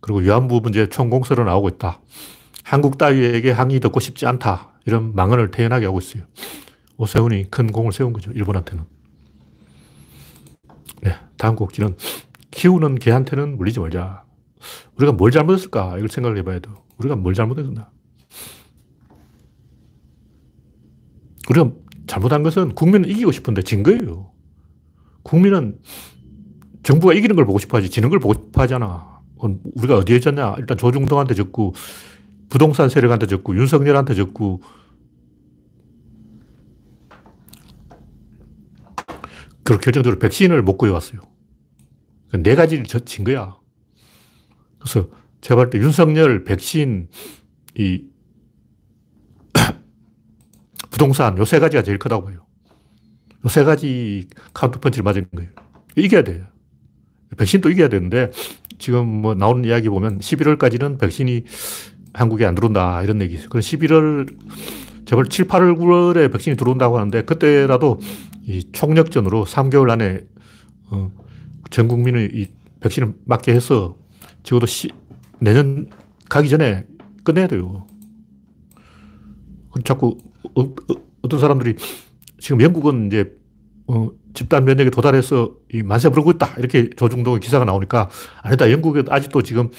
그리고 0.00 0.18
위안부 0.18 0.60
문제 0.60 0.88
총공세로 0.88 1.44
나오고 1.44 1.68
있다. 1.68 2.00
한국 2.64 2.98
따위에게 2.98 3.52
항의 3.52 3.78
듣고 3.78 4.00
싶지 4.00 4.26
않다. 4.26 4.72
이런 4.84 5.14
망언을 5.14 5.52
태연하게 5.52 5.86
하고 5.86 6.00
있어요. 6.00 6.24
오세훈이 6.96 7.44
큰 7.52 7.70
공을 7.70 7.92
세운 7.92 8.12
거죠. 8.12 8.32
일본한테는. 8.32 8.84
네. 11.02 11.14
다음 11.36 11.54
곡지는 11.54 11.96
키우는 12.50 12.96
개한테는 12.96 13.56
물리지 13.56 13.78
말자. 13.78 14.24
우리가 14.96 15.12
뭘 15.12 15.30
잘못했을까? 15.30 15.96
이걸 15.98 16.08
생각을 16.08 16.38
해봐야 16.38 16.58
돼. 16.58 16.68
우리가 16.96 17.14
뭘 17.14 17.34
잘못했나? 17.34 17.88
우리가 21.50 21.70
잘못한 22.08 22.42
것은 22.42 22.74
국민은 22.74 23.08
이기고 23.08 23.30
싶은데 23.30 23.62
진 23.62 23.84
거예요. 23.84 24.32
국민은 25.22 25.78
정부가 26.88 27.12
이기는 27.12 27.36
걸 27.36 27.44
보고 27.44 27.58
싶어 27.58 27.76
하지, 27.76 27.90
지는 27.90 28.08
걸 28.08 28.18
보고 28.18 28.32
싶어 28.32 28.62
하잖아. 28.62 29.20
우리가 29.74 29.98
어디에 29.98 30.20
졌냐? 30.20 30.54
일단 30.56 30.78
조중동한테 30.78 31.34
졌고, 31.34 31.74
부동산 32.48 32.88
세력한테 32.88 33.26
졌고, 33.26 33.54
윤석열한테 33.58 34.14
졌고, 34.14 34.62
그렇게 39.64 39.84
결정적으로 39.84 40.18
백신을 40.18 40.62
못 40.62 40.78
구해왔어요. 40.78 41.20
네 42.42 42.54
가지를 42.54 42.84
진 42.86 43.24
거야. 43.24 43.54
그래서 44.78 45.10
제가 45.42 45.56
볼때 45.56 45.76
윤석열, 45.76 46.44
백신, 46.44 47.08
이 47.76 48.02
부동산 50.90 51.36
요 51.36 51.44
세 51.44 51.58
가지가 51.58 51.82
제일 51.82 51.98
크다고 51.98 52.24
봐요. 52.24 52.46
요 53.44 53.48
세 53.50 53.62
가지 53.64 54.26
카운터 54.54 54.80
펀치를 54.80 55.02
맞은 55.04 55.26
거예요. 55.36 55.50
이겨야 55.96 56.24
돼요. 56.24 56.46
백신도 57.36 57.70
이겨야 57.70 57.88
되는데 57.88 58.30
지금 58.78 59.06
뭐 59.06 59.34
나오는 59.34 59.64
이야기 59.64 59.88
보면 59.88 60.18
11월까지는 60.20 60.98
백신이 60.98 61.44
한국에 62.14 62.44
안 62.46 62.54
들어온다 62.54 63.02
이런 63.02 63.20
얘기 63.20 63.34
있어요. 63.34 63.48
그럼 63.48 63.60
11월 63.60 64.34
제발 65.04 65.24
7, 65.24 65.46
8월, 65.46 65.78
9월에 65.78 66.30
백신이 66.32 66.56
들어온다고 66.56 66.98
하는데 66.98 67.22
그때라도 67.22 67.98
이 68.46 68.64
총력전으로 68.72 69.44
3개월 69.44 69.90
안에 69.90 70.20
어, 70.90 71.10
전 71.70 71.88
국민의 71.88 72.30
이 72.32 72.46
백신을 72.80 73.14
맞게 73.24 73.52
해서 73.52 73.96
적어도 74.42 74.66
시, 74.66 74.90
내년 75.40 75.88
가기 76.28 76.48
전에 76.48 76.84
끝내야 77.24 77.46
돼요. 77.46 77.86
자꾸 79.84 80.18
어, 80.54 80.74
어떤 81.22 81.40
사람들이 81.40 81.76
지금 82.38 82.60
영국은 82.60 83.06
이제 83.06 83.37
어, 83.88 84.10
집단 84.34 84.64
면역에 84.64 84.90
도달해서 84.90 85.50
이 85.72 85.82
만세 85.82 86.10
부르고 86.10 86.32
있다. 86.32 86.54
이렇게 86.58 86.90
조중동의 86.90 87.40
기사가 87.40 87.64
나오니까 87.64 88.10
아니다. 88.42 88.70
영국에 88.70 89.04
아직도 89.08 89.42
지금 89.42 89.70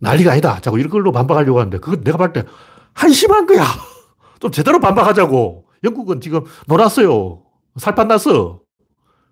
난리가 0.00 0.32
아니다. 0.32 0.60
자꾸 0.60 0.78
이런 0.78 0.90
걸로 0.90 1.12
반박하려고 1.12 1.60
하는데 1.60 1.78
그건 1.78 2.02
내가 2.02 2.18
볼때 2.18 2.44
한심한 2.92 3.46
거야. 3.46 3.64
좀 4.40 4.50
제대로 4.50 4.80
반박하자고. 4.80 5.64
영국은 5.84 6.20
지금 6.20 6.42
놀았어요. 6.66 7.42
살판 7.76 8.08
났어. 8.08 8.60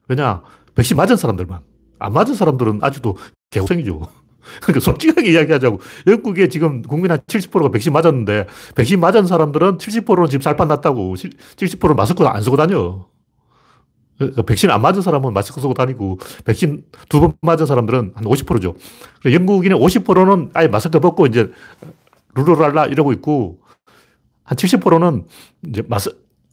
왜냐? 0.09 0.43
백신 0.75 0.97
맞은 0.97 1.17
사람들만. 1.17 1.61
안 1.99 2.13
맞은 2.13 2.35
사람들은 2.35 2.79
아직도 2.83 3.17
개고생이죠. 3.51 4.01
그러니까 4.63 4.81
솔직하게 4.81 5.33
이야기하자고. 5.33 5.81
영국에 6.07 6.49
지금 6.49 6.83
국민 6.83 7.11
한 7.11 7.19
70%가 7.27 7.71
백신 7.71 7.93
맞았는데, 7.93 8.47
백신 8.77 9.01
맞은 9.01 9.27
사람들은 9.27 9.79
70%는 9.79 10.27
지금 10.29 10.41
살판 10.41 10.69
났다고. 10.69 11.15
70%는 11.15 11.97
마스크 11.97 12.25
안 12.25 12.41
쓰고 12.41 12.57
다녀. 12.57 13.09
그러니까 14.19 14.43
백신 14.43 14.71
안 14.71 14.83
맞은 14.83 15.01
사람은 15.03 15.33
마스크 15.33 15.61
쓰고 15.61 15.75
다니고, 15.75 16.19
백신 16.45 16.85
두 17.09 17.21
번 17.21 17.35
맞은 17.41 17.67
사람들은 17.67 18.13
한 18.15 18.25
50%죠. 18.25 18.75
영국인의 19.25 19.79
50%는 19.79 20.51
아예 20.55 20.67
마스크 20.69 20.99
벗고 21.01 21.27
이제 21.27 21.51
룰루랄라 22.35 22.87
이러고 22.87 23.13
있고, 23.13 23.61
한 24.43 24.57
70%는 24.57 25.27
이제 25.69 25.83
마스, 25.89 26.11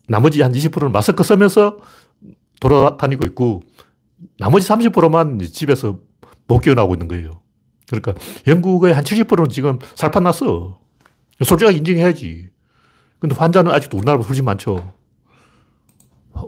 나머지 0.07 0.41
한 0.41 0.51
20%는 0.51 0.91
마스크 0.91 1.23
쓰면서 1.23 1.79
돌아다니고 2.59 3.25
있고, 3.27 3.63
나머지 4.39 4.67
30%만 4.67 5.39
집에서 5.39 5.99
못 6.47 6.59
깨어나고 6.59 6.93
있는 6.93 7.07
거예요. 7.07 7.41
그러니까 7.87 8.13
영국의 8.47 8.93
한 8.93 9.03
70%는 9.03 9.49
지금 9.49 9.79
살판 9.95 10.23
났어. 10.23 10.79
솔직하게 11.43 11.77
인정해야지. 11.77 12.49
근데 13.19 13.35
환자는 13.35 13.71
아직도 13.71 13.97
우리나라보다 13.97 14.27
훨씬 14.27 14.45
많죠. 14.45 14.93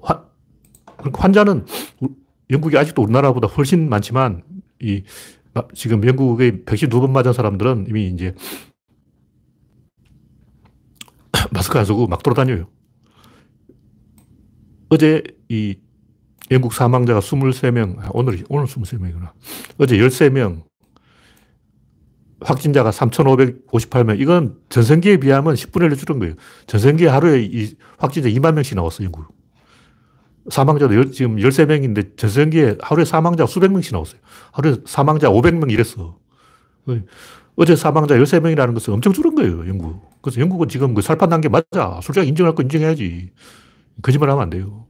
환, 0.03 0.26
그러니까 1.11 1.23
환자는 1.23 1.65
영국이 2.49 2.77
아직도 2.77 3.01
우리나라보다 3.03 3.47
훨씬 3.47 3.89
많지만 3.89 4.43
이 4.81 5.03
지금 5.73 6.05
영국의 6.07 6.63
백신 6.65 6.89
두 6.89 6.99
번 7.01 7.11
맞은 7.13 7.33
사람들은 7.33 7.87
이미 7.89 8.07
이제 8.07 8.33
마스크 11.51 11.77
안 11.77 11.85
쓰고 11.85 12.07
막 12.07 12.21
돌아다녀요. 12.23 12.67
어제 14.89 15.23
이 15.49 15.75
영국 16.49 16.73
사망자가 16.73 17.19
23명, 17.19 17.99
아, 17.99 18.09
오늘, 18.13 18.43
오늘 18.49 18.65
23명이구나. 18.67 19.31
어제 19.79 19.97
13명, 19.97 20.63
확진자가 22.39 22.91
3,558명. 22.91 24.19
이건 24.21 24.57
전성기에 24.69 25.17
비하면 25.17 25.55
10분의 25.55 25.89
1로 25.91 25.97
줄은 25.97 26.19
거예요. 26.19 26.35
전성기에 26.67 27.07
하루에 27.07 27.43
이 27.43 27.75
확진자 27.97 28.29
2만 28.29 28.53
명씩 28.53 28.75
나왔어, 28.75 29.03
영국. 29.03 29.25
사망자도 30.49 31.11
지금 31.11 31.37
13명인데 31.37 32.17
전성기에 32.17 32.77
하루에 32.81 33.05
사망자 33.05 33.45
수백 33.45 33.71
명씩 33.71 33.93
나왔어요. 33.93 34.19
하루에 34.51 34.77
사망자 34.85 35.29
500명 35.29 35.71
이랬어. 35.71 36.17
어제 37.55 37.75
사망자 37.75 38.15
13명이라는 38.15 38.73
것은 38.73 38.93
엄청 38.93 39.13
줄은 39.13 39.35
거예요, 39.35 39.67
영국. 39.67 40.09
그래서 40.21 40.39
영국은 40.39 40.69
지금 40.69 40.93
그 40.93 41.01
살판 41.01 41.29
단계 41.29 41.49
맞아. 41.49 41.99
솔직히 42.01 42.27
인정할 42.27 42.55
거 42.55 42.63
인정해야지. 42.63 43.31
거짓말 44.01 44.29
하면 44.29 44.43
안 44.43 44.49
돼요. 44.49 44.85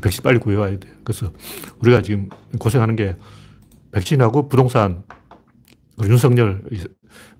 백신 0.00 0.22
빨리 0.22 0.38
구해와야 0.38 0.78
돼. 0.78 0.88
그래서 1.04 1.32
우리가 1.80 2.02
지금 2.02 2.28
고생하는 2.58 2.96
게 2.96 3.16
백신하고 3.92 4.48
부동산, 4.48 5.04
윤석열. 6.02 6.62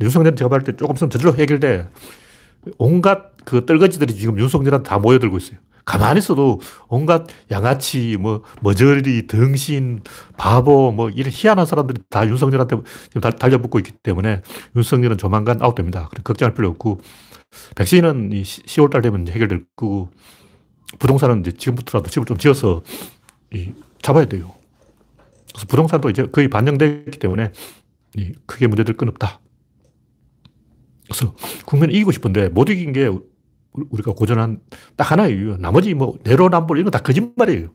윤석열은 0.01 0.37
제가 0.37 0.49
봤을 0.49 0.65
때 0.65 0.77
조금 0.77 0.95
있으면 0.95 1.11
저절로 1.11 1.35
해결돼. 1.35 1.89
온갖 2.79 3.33
그 3.45 3.67
떨거지들이 3.67 4.15
지금 4.15 4.39
윤석열한테 4.39 4.89
다 4.89 4.99
모여들고 4.99 5.37
있어요. 5.39 5.59
가만히 5.85 6.19
있어도 6.19 6.61
온갖 6.89 7.27
양아치, 7.51 8.17
뭐, 8.19 8.43
머저리, 8.61 9.27
등신, 9.27 10.03
바보, 10.37 10.93
뭐, 10.93 11.11
이런 11.11 11.33
희한한 11.33 11.67
사람들이 11.67 12.03
다 12.09 12.27
윤석열한테 12.27 12.77
달려붙고 13.39 13.79
있기 13.81 13.93
때문에 14.03 14.43
윤석열은 14.77 15.19
조만간 15.19 15.61
아웃됩니다. 15.61 16.09
걱정할 16.25 16.55
필요 16.55 16.69
없고, 16.69 17.01
백신은 17.77 18.31
10월달 18.31 19.03
되면 19.03 19.27
해결될 19.29 19.65
거고, 19.77 20.11
부동산은 20.99 21.41
이제 21.41 21.53
지금부터라도 21.53 22.11
집을 22.11 22.27
좀 22.27 22.37
지어서 22.37 22.83
이, 23.53 23.73
잡아야 24.01 24.27
돼요. 24.27 24.55
그래서 25.53 25.67
부동산도 25.67 26.11
이제 26.11 26.27
거의 26.27 26.49
반영됐기 26.49 27.19
때문에 27.19 27.53
이, 28.17 28.33
크게 28.47 28.67
문제될 28.67 28.97
건 28.97 29.09
없다. 29.09 29.41
그래서 31.05 31.35
국민은 31.67 31.95
이기고 31.95 32.13
싶은데 32.13 32.49
못 32.49 32.69
이긴 32.69 32.93
게 32.93 33.11
우리가 33.75 34.13
고전한 34.13 34.61
딱 34.97 35.11
하나의 35.11 35.35
이유. 35.35 35.57
나머지 35.59 35.95
뭐 35.95 36.19
내로남불 36.25 36.79
이런 36.79 36.85
거 36.85 36.91
다 36.91 37.03
거짓말이에요. 37.03 37.71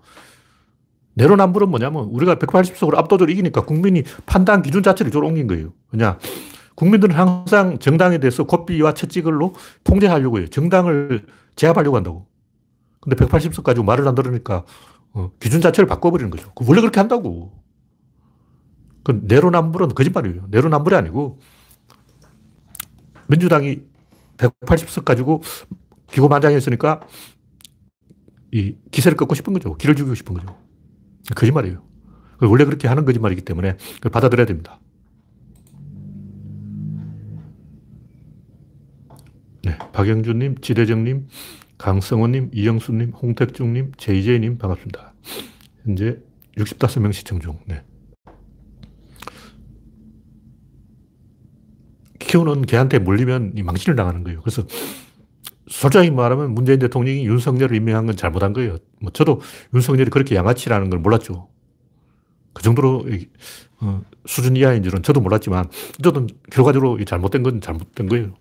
내로남불은 1.15 1.69
뭐냐면 1.69 2.03
우리가 2.05 2.35
180석으로 2.35 2.95
압도적으로 2.97 3.31
이기니까 3.31 3.65
국민이 3.65 4.03
판단 4.27 4.61
기준 4.61 4.83
자체를 4.83 5.09
이쪽으로 5.09 5.27
옮긴 5.27 5.47
거예요. 5.47 5.73
그냥 5.89 6.19
국민들은 6.75 7.15
항상 7.15 7.79
정당에 7.79 8.19
대해서 8.19 8.43
고삐와 8.43 8.93
채찍을로 8.93 9.55
통제하려고 9.83 10.37
해요. 10.37 10.47
정당을 10.47 11.25
제압하려고 11.55 11.95
한다고. 11.97 12.27
근데 13.01 13.15
180석 13.15 13.63
가지고 13.63 13.83
말을 13.85 14.07
안 14.07 14.13
들으니까 14.13 14.63
어, 15.13 15.31
기준 15.39 15.59
자체를 15.61 15.87
바꿔버리는 15.87 16.29
거죠. 16.29 16.51
원래 16.67 16.81
그렇게 16.81 16.99
한다고. 16.99 17.51
그 19.03 19.19
내로남불은 19.23 19.89
거짓말이에요. 19.95 20.43
내로남불이 20.49 20.95
아니고 20.95 21.39
민주당이 23.27 23.79
180석 24.37 25.03
가지고 25.03 25.41
기고만장했으니까 26.11 27.01
이 28.51 28.75
기세를 28.91 29.17
꺾고 29.17 29.35
싶은 29.35 29.53
거죠. 29.53 29.75
길을 29.75 29.95
죽이고 29.95 30.15
싶은 30.15 30.33
거죠. 30.35 30.57
거짓말이에요. 31.35 31.83
원래 32.41 32.65
그렇게 32.65 32.87
하는 32.87 33.03
거짓말이기 33.05 33.41
때문에 33.41 33.77
그걸 33.95 34.11
받아들여야 34.11 34.45
됩니다. 34.45 34.79
네, 39.63 39.77
박영준님, 39.91 40.59
지대정님, 40.61 41.27
강성호님, 41.77 42.51
이영수님, 42.53 43.11
홍택중님, 43.11 43.91
JJ님 43.97 44.57
반갑습니다. 44.57 45.13
현재 45.83 46.19
65명 46.57 47.11
시청 47.11 47.39
중. 47.39 47.59
네. 47.65 47.83
키우는 52.19 52.63
개한테 52.63 52.99
몰리면 52.99 53.53
망신을 53.63 53.95
당하는 53.95 54.23
거예요. 54.23 54.41
그래서 54.41 54.65
솔직히 55.69 56.11
말하면 56.11 56.53
문재인 56.53 56.79
대통령이 56.79 57.25
윤석열을 57.25 57.75
임명한 57.75 58.05
건 58.07 58.15
잘못한 58.15 58.53
거예요. 58.53 58.77
뭐 59.01 59.11
저도 59.11 59.41
윤석열이 59.73 60.09
그렇게 60.09 60.35
양아치라는 60.35 60.89
걸 60.89 60.99
몰랐죠. 60.99 61.47
그 62.53 62.63
정도로 62.63 63.05
어, 63.79 64.01
수준 64.25 64.55
이하인 64.55 64.81
줄은 64.81 65.03
저도 65.03 65.19
몰랐지만 65.19 65.65
어쨌든 65.99 66.27
결과적으로 66.51 67.03
잘못된 67.03 67.43
건 67.43 67.61
잘못된 67.61 68.07
거예요. 68.07 68.33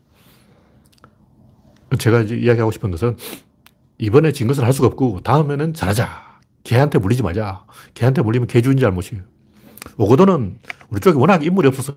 제가 1.99 2.23
이제 2.23 2.37
이야기하고 2.37 2.71
싶은 2.71 2.91
것은 2.91 3.17
이번에 3.99 4.33
진 4.33 4.47
것을 4.47 4.65
할 4.65 4.73
수가 4.73 4.89
없고 4.89 5.21
다음에는 5.23 5.75
잘하자. 5.75 6.41
걔한테 6.65 6.99
물리지 6.99 7.23
말자. 7.23 7.65
걔한테 7.95 8.23
물리면 8.23 8.49
개 8.49 8.61
주인 8.61 8.79
잘못이에요. 8.79 9.23
오거도는 9.99 10.59
우리 10.91 11.01
쪽에 11.01 11.19
워낙 11.19 11.45
인물이 11.45 11.69
없어서 11.69 11.95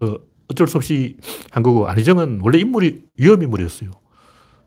어쩔 0.49 0.67
수 0.67 0.77
없이 0.77 1.17
한 1.51 1.63
거고 1.63 1.87
안희정은 1.87 2.41
원래 2.43 2.59
인물이 2.59 3.03
위험 3.17 3.41
인물이었어요. 3.41 3.91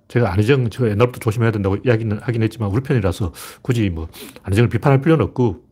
제가 0.09 0.33
안희정 0.33 0.69
저 0.71 0.89
옛날부터 0.89 1.19
조심해야 1.21 1.51
된다고 1.51 1.77
이야기는 1.85 2.19
하긴 2.19 2.43
했지만 2.43 2.71
우리 2.71 2.83
편이라서 2.83 3.33
굳이 3.63 3.89
뭐 3.91 4.09
안희정을 4.43 4.69
비판할 4.69 5.01
필요는 5.01 5.25
없고 5.27 5.65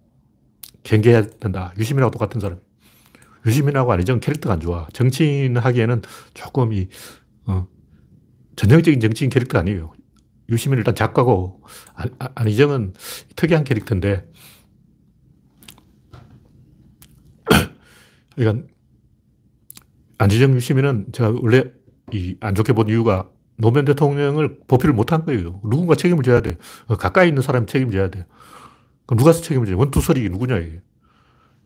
경계해야 0.83 1.27
된다. 1.29 1.73
유시민하고 1.79 2.11
똑같은 2.11 2.41
사람. 2.41 2.59
유시민하고 3.47 3.93
안희정 3.93 4.21
캐릭터가 4.21 4.55
안 4.55 4.61
좋아. 4.61 4.87
정치인 4.93 5.57
하기에는 5.57 6.03
조금 6.35 6.73
이 6.73 6.89
어, 7.47 7.67
전형적인 8.57 9.01
정치인 9.01 9.31
캐릭터 9.31 9.59
아니에요. 9.59 9.93
유시민 10.49 10.79
일단 10.79 10.95
작가고 10.95 11.63
아, 11.95 12.05
아, 12.19 12.29
안희정은 12.35 12.95
특이한 13.37 13.65
캐릭터인데 13.65 14.25
그러니까 18.37 18.67
안희정 20.19 20.55
유시민은 20.55 21.07
제가 21.13 21.35
원래 21.41 21.65
이 22.13 22.37
안 22.41 22.55
좋게 22.55 22.73
본 22.73 22.89
이유가 22.89 23.29
노무현 23.61 23.85
대통령을 23.85 24.59
보필을 24.67 24.95
못한 24.95 25.25
거예요. 25.25 25.61
누군가 25.63 25.95
책임을 25.95 26.23
져야 26.23 26.41
돼. 26.41 26.57
어, 26.87 26.97
가까이 26.97 27.29
있는 27.29 27.43
사람이 27.43 27.67
책임져야 27.67 28.09
돼. 28.09 28.27
그럼 29.07 29.19
누가 29.19 29.33
책임을 29.33 29.67
져? 29.67 29.77
원투설이 29.77 30.29
누구냐, 30.29 30.59
이게. 30.59 30.81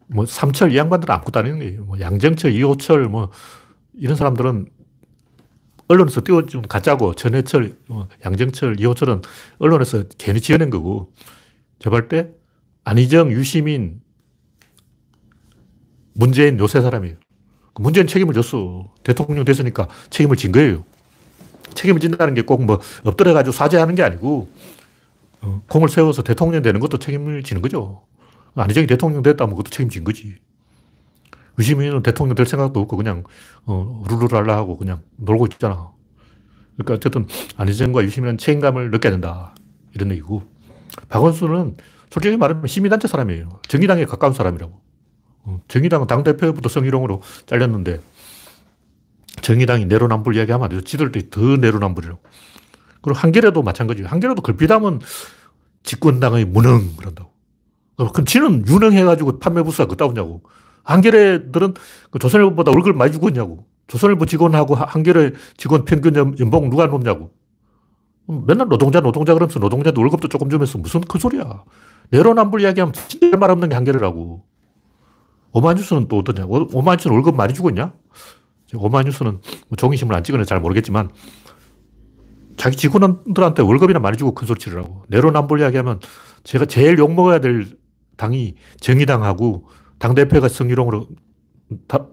뭐, 0.06 0.26
삼철 0.26 0.72
이 0.72 0.76
양반들은 0.76 1.14
아무것도 1.14 1.38
아닌 1.40 1.58
거예요. 1.58 1.84
뭐, 1.84 2.00
양정철, 2.00 2.52
이호철, 2.52 3.08
뭐, 3.08 3.30
이런 3.94 4.16
사람들은 4.16 4.66
언론에서 5.88 6.22
띄워준 6.22 6.62
가짜고, 6.62 7.14
전해철, 7.14 7.76
뭐 7.88 8.08
양정철, 8.24 8.80
이호철은 8.80 9.22
언론에서 9.58 10.04
괜히 10.18 10.40
지어낸 10.40 10.70
거고, 10.70 11.12
제발 11.78 12.08
때, 12.08 12.30
안희정, 12.84 13.30
유시민, 13.32 14.00
문재인 16.14 16.58
요새 16.58 16.80
사람이에요. 16.80 17.16
그 17.74 17.82
문재인 17.82 18.06
책임을 18.06 18.34
졌어. 18.34 18.92
대통령 19.02 19.44
됐으니까 19.44 19.88
책임을 20.10 20.36
진 20.36 20.52
거예요. 20.52 20.84
책임을 21.74 22.00
진다는 22.00 22.34
게 22.34 22.42
꼭 22.42 22.60
뭐 22.64 22.80
엎드려가지고 23.04 23.52
사죄하는 23.52 23.94
게 23.94 24.02
아니고, 24.02 24.48
어, 25.42 25.62
공을 25.68 25.88
세워서 25.88 26.22
대통령 26.22 26.62
되는 26.62 26.80
것도 26.80 26.98
책임을 26.98 27.42
지는 27.42 27.62
거죠. 27.62 28.02
안희정이 28.54 28.86
대통령 28.86 29.22
됐다면 29.22 29.56
그것도 29.56 29.70
책임진 29.70 30.04
거지. 30.04 30.36
유시민은 31.58 32.02
대통령 32.02 32.34
될 32.34 32.46
생각도 32.46 32.80
없고 32.80 32.96
그냥 32.96 33.24
어, 33.66 34.02
룰루랄라 34.08 34.56
하고 34.56 34.76
그냥 34.76 35.02
놀고 35.16 35.46
있잖아. 35.52 35.90
그러니까 36.76 36.94
어쨌든 36.94 37.26
안희정과 37.56 38.02
유시민은 38.04 38.38
책임감을 38.38 38.90
느껴야 38.90 39.12
된다. 39.12 39.54
이런 39.94 40.10
얘기고. 40.10 40.42
박원순은 41.08 41.76
솔직히 42.10 42.36
말하면 42.36 42.66
시민단체 42.66 43.08
사람이에요. 43.08 43.60
정의당에 43.68 44.04
가까운 44.04 44.32
사람이라고. 44.34 44.80
어, 45.44 45.60
정의당은 45.68 46.06
당대표부터 46.06 46.68
성희롱으로 46.68 47.22
잘렸는데 47.46 48.00
정의당이 49.44 49.84
내로남불 49.84 50.34
이야기하면 50.34 50.64
안 50.64 50.70
되죠. 50.70 50.82
지들도 50.82 51.20
더 51.30 51.40
내로남불이라고. 51.56 52.20
그리고 53.02 53.18
한겨레도 53.18 53.62
마찬가지예요. 53.62 54.08
한겨레도 54.08 54.42
걸핏하면 54.42 55.00
집권당의 55.82 56.46
무능 56.46 56.96
그런다고. 56.96 57.30
그럼 57.96 58.24
지는 58.26 58.66
유능해가지고 58.66 59.38
판매부수가 59.38 59.86
그따오냐고. 59.86 60.42
한겨레들은 60.82 61.74
그 62.10 62.18
조선일보보다 62.18 62.70
월급을 62.72 62.94
많이 62.94 63.12
주고 63.12 63.28
있냐고. 63.28 63.66
조선일보 63.86 64.24
직원하고 64.24 64.74
한겨레 64.74 65.32
직원 65.58 65.84
평균 65.84 66.16
연봉 66.40 66.70
누가 66.70 66.86
높냐고. 66.86 67.30
맨날 68.26 68.68
노동자, 68.68 69.00
노동자 69.00 69.34
그러면서 69.34 69.58
노동자도 69.58 70.00
월급도 70.00 70.28
조금 70.28 70.48
주면서 70.48 70.78
무슨 70.78 71.02
큰 71.02 71.20
소리야. 71.20 71.64
내로남불 72.10 72.62
이야기하면 72.62 72.94
진짜 72.94 73.36
말 73.36 73.50
없는 73.50 73.68
게 73.68 73.74
한겨레라고. 73.74 74.42
오마뉴스는 75.52 76.08
또 76.08 76.18
어떠냐? 76.18 76.46
오마뉴스는 76.48 77.14
월급 77.14 77.36
많이 77.36 77.52
주고 77.52 77.68
있냐? 77.68 77.92
오마뉴스는 78.76 79.40
뭐 79.68 79.76
종이신문 79.76 80.16
안 80.16 80.24
찍으면 80.24 80.46
잘 80.46 80.60
모르겠지만 80.60 81.10
자기 82.56 82.76
직원들한테 82.76 83.62
월급이나 83.62 83.98
많이 83.98 84.16
주고 84.16 84.34
큰 84.34 84.46
소리 84.46 84.58
치르라고. 84.58 85.04
내로남불 85.08 85.60
이야기하면 85.60 86.00
제가 86.44 86.66
제일 86.66 86.98
욕먹어야 86.98 87.40
될 87.40 87.66
당이 88.16 88.54
정의당하고 88.80 89.68
당대표가 89.98 90.48
성희롱으로 90.48 91.08
다, 91.88 92.06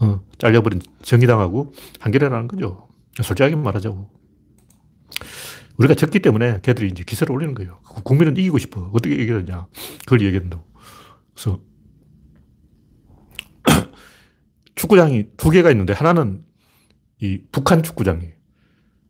어, 0.00 0.20
잘려버린 0.38 0.80
정의당하고 1.02 1.74
한겨레라는 2.00 2.48
거죠. 2.48 2.88
솔직하게 3.20 3.56
말하자고. 3.56 4.08
우리가 5.76 5.94
졌기 5.94 6.20
때문에 6.20 6.60
걔들이 6.62 6.88
이제 6.88 7.02
기세를 7.04 7.34
올리는 7.34 7.54
거예요. 7.54 7.78
국민은 8.04 8.36
이기고 8.36 8.58
싶어. 8.58 8.90
어떻게 8.92 9.14
이겨야 9.14 9.66
그걸 10.04 10.22
얘기한다고. 10.22 10.64
그래서 11.34 11.60
축구장이 14.74 15.28
두 15.36 15.50
개가 15.50 15.70
있는데 15.70 15.92
하나는 15.92 16.44
이 17.20 17.40
북한 17.52 17.82
축구장이에요. 17.82 18.32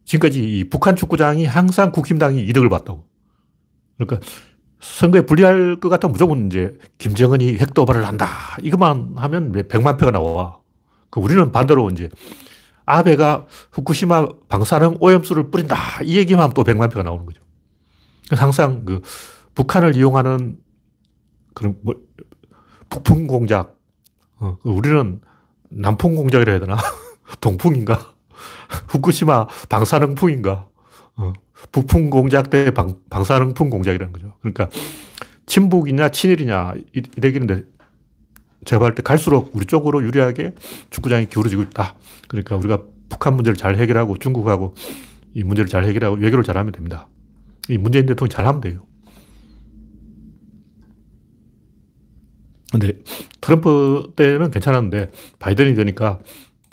지금까지 0.05 0.43
이 0.43 0.69
북한 0.69 0.97
축구장이 0.97 1.47
항상 1.47 1.93
국힘당이 1.93 2.45
이득을 2.47 2.69
봤다고. 2.69 3.07
그러니까 3.97 4.27
선거에 4.81 5.23
불리할 5.25 5.79
것 5.81 5.89
같으면 5.89 6.13
무조건 6.13 6.47
이제 6.47 6.77
김정은이 6.99 7.59
핵도발을 7.59 8.07
한다. 8.07 8.57
이것만 8.61 9.15
하면 9.17 9.53
백만 9.69 9.97
표가 9.97 10.11
나와. 10.11 10.59
그 11.09 11.21
우리는 11.21 11.53
반대로 11.53 11.89
이제 11.91 12.09
아베가 12.85 13.47
후쿠시마 13.71 14.27
방사능 14.49 14.97
오염수를 15.01 15.51
뿌린다. 15.51 16.03
이 16.03 16.17
얘기만 16.19 16.43
하면 16.43 16.55
또 16.55 16.65
백만 16.65 16.89
표가 16.89 17.05
나오는 17.05 17.25
거죠. 17.25 17.41
항상 18.31 18.85
그 18.85 19.03
북한을 19.55 19.95
이용하는 19.97 20.59
그런 21.55 21.77
뭐 21.83 21.95
북풍 22.89 23.27
공작. 23.27 23.77
어, 24.39 24.59
그 24.63 24.71
우리는 24.71 25.21
남풍 25.75 26.15
공작이라 26.15 26.53
해야 26.53 26.61
되나? 26.61 26.77
동풍인가? 27.41 28.13
후쿠시마 28.89 29.47
방사능풍인가? 29.69 30.67
어, 31.17 31.33
북풍 31.73 32.11
공작 32.11 32.51
대 32.51 32.71
방, 32.73 32.97
방사능풍 33.11 33.71
공작이라는 33.71 34.13
거죠. 34.13 34.35
그러니까 34.41 34.69
친북이냐 35.47 36.11
친일이냐 36.11 36.75
이래기는데 37.17 37.65
제가 38.65 38.79
볼 38.81 38.95
때 38.95 39.03
갈수록 39.03 39.51
우리 39.55 39.67
쪽으로 39.67 40.03
유리하게 40.03 40.55
축구장이 40.91 41.27
기울어지고 41.27 41.63
있다. 41.63 41.95
그러니까 42.29 42.57
우리가 42.57 42.79
북한 43.09 43.35
문제를 43.35 43.57
잘 43.57 43.77
해결하고 43.77 44.19
중국하고 44.19 44.75
이 45.35 45.43
문제를 45.43 45.69
잘 45.69 45.85
해결하고 45.85 46.17
외교를 46.17 46.45
잘하면 46.45 46.73
됩니다. 46.73 47.09
이 47.69 47.79
문재인 47.79 48.07
대통령이 48.07 48.31
잘하면 48.31 48.61
돼요. 48.61 48.85
근데 52.73 52.95
트럼프 53.43 54.13
때는 54.17 54.51
괜찮았는데 54.51 55.13
바이든이 55.39 55.75
되니까 55.75 56.21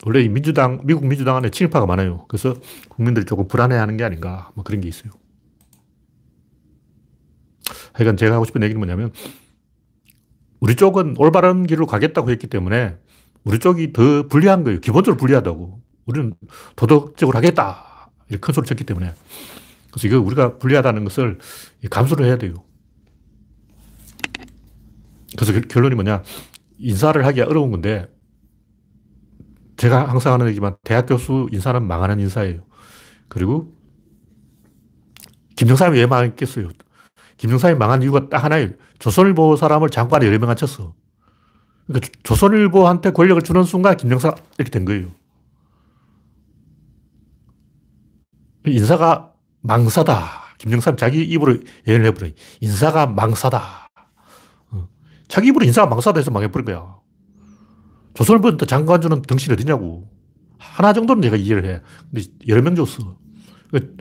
원래 0.06 0.22
이 0.22 0.30
민주당, 0.30 0.80
미국 0.86 1.06
민주당 1.06 1.36
안에 1.36 1.50
친일파가 1.50 1.86
많아요. 1.86 2.26
그래서 2.30 2.56
국민들이 2.88 3.26
조금 3.26 3.48
불안해하는 3.48 3.98
게 3.98 4.06
아닌가, 4.06 4.50
뭐 4.56 4.64
그런 4.64 4.80
게 4.80 4.88
있어요. 4.88 5.12
하여간 7.94 8.16
제가 8.16 8.36
하고 8.36 8.46
싶은 8.46 8.64
얘기는 8.64 8.80
뭐냐면, 8.80 9.12
우리 10.62 10.76
쪽은 10.76 11.16
올바른 11.18 11.66
길로 11.66 11.86
가겠다고 11.86 12.32
했기 12.32 12.48
때문에 12.48 12.96
우리 13.44 13.60
쪽이 13.60 13.92
더 13.92 14.28
불리한 14.28 14.64
거예요. 14.64 14.80
기본적으로 14.80 15.18
불리하다고. 15.18 15.82
우리는 16.06 16.34
도덕적으로 16.76 17.38
하겠다. 17.38 18.10
이렇게 18.30 18.42
큰 18.42 18.54
소리 18.54 18.68
쳤기 18.68 18.86
때문에. 18.86 19.14
그래서 19.92 20.08
이거 20.08 20.20
우리가 20.20 20.58
불리하다는 20.58 21.04
것을 21.04 21.40
감수를 21.90 22.26
해야 22.26 22.38
돼요. 22.38 22.64
그래서 25.40 25.62
결론이 25.62 25.96
뭐냐. 25.96 26.22
인사를 26.80 27.26
하기가 27.26 27.48
어려운 27.48 27.72
건데, 27.72 28.14
제가 29.78 30.10
항상 30.10 30.34
하는 30.34 30.48
얘기지만, 30.48 30.76
대학 30.84 31.06
교수 31.06 31.48
인사는 31.54 31.82
망하는 31.82 32.20
인사예요. 32.20 32.66
그리고, 33.30 33.74
김정삼이 35.56 35.98
왜 35.98 36.06
망했겠어요? 36.06 36.70
김정삼이 37.38 37.76
망한 37.76 38.02
이유가 38.02 38.28
딱 38.28 38.44
하나예요. 38.44 38.72
조선일보 39.00 39.56
사람을 39.56 39.90
장관에 39.90 40.28
여러 40.28 40.38
명 40.40 40.50
앉혔어. 40.50 40.94
그러니까 41.88 42.10
조선일보한테 42.24 43.12
권력을 43.12 43.42
주는 43.42 43.64
순간 43.64 43.96
김정삼 43.96 44.34
이렇게 44.58 44.70
된 44.70 44.84
거예요. 44.84 45.08
인사가 48.66 49.32
망사다. 49.62 50.56
김정삼 50.58 50.98
자기 50.98 51.24
입으로 51.24 51.58
예언을 51.88 52.08
해버려. 52.08 52.32
인사가 52.60 53.08
망사다. 53.08 53.89
어. 55.30 55.34
자기 55.34 55.50
입으로 55.50 55.66
인사가 55.66 55.88
망사다 55.88 56.20
해서 56.20 56.32
망해버린 56.32 56.66
거야. 56.66 56.98
조선일보 58.16 58.58
장관 58.58 59.02
주는 59.02 59.22
덩신 59.22 59.54
어디냐고. 59.54 60.10
하나 60.58 60.92
정도는 60.92 61.22
내가 61.22 61.38
이해를 61.38 61.66
해. 61.66 61.82
근데 62.12 62.28
여러 62.48 62.62
명 62.62 62.76
줬어. 62.76 63.16
그 63.72 63.96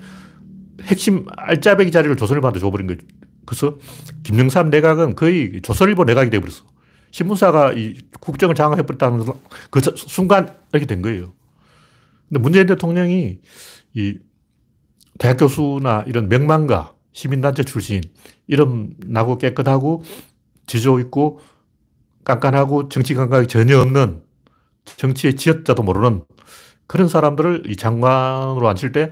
핵심 0.82 1.26
알짜배기 1.36 1.92
자리를 1.92 2.16
조선일보한테 2.16 2.58
줘버린 2.58 2.86
거예요. 2.86 3.00
그래서 3.46 3.78
김영삼 4.24 4.70
내각은 4.70 5.14
거의 5.14 5.60
조선일보 5.62 6.04
내각이 6.04 6.30
돼버렸어. 6.30 6.64
신문사가 7.10 7.72
이 7.72 7.96
국정을 8.20 8.54
장악해버렸다는 8.54 9.24
그 9.70 9.80
순간 9.96 10.56
이렇게 10.72 10.86
된 10.86 11.00
거예요. 11.00 11.32
근데 12.28 12.40
문재인 12.40 12.66
대통령이 12.66 13.38
이 13.94 14.18
대학 15.18 15.38
교수나 15.38 16.04
이런 16.06 16.28
명망가, 16.28 16.94
시민단체 17.12 17.64
출신, 17.64 18.02
이름 18.46 18.94
나고 19.06 19.38
깨끗하고 19.38 20.04
지조 20.68 21.00
있고 21.00 21.40
깐깐하고 22.24 22.88
정치 22.88 23.14
감각이 23.14 23.48
전혀 23.48 23.80
없는 23.80 24.22
정치의 24.84 25.36
지역자도 25.36 25.82
모르는 25.82 26.24
그런 26.86 27.08
사람들을 27.08 27.64
이 27.70 27.76
장관으로 27.76 28.68
앉힐 28.68 28.92
때 28.92 29.10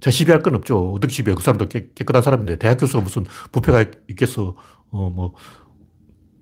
저 0.00 0.10
시비할 0.10 0.42
건 0.42 0.54
없죠. 0.54 0.92
어떻게 0.92 1.12
시비해. 1.12 1.34
그 1.34 1.42
사람도 1.42 1.68
깨, 1.68 1.88
깨끗한 1.94 2.22
사람인데 2.22 2.56
대학 2.58 2.78
교수가 2.78 3.02
무슨 3.02 3.24
부패가 3.52 3.84
있겠어. 4.10 4.54
어, 4.90 5.10
뭐, 5.10 5.34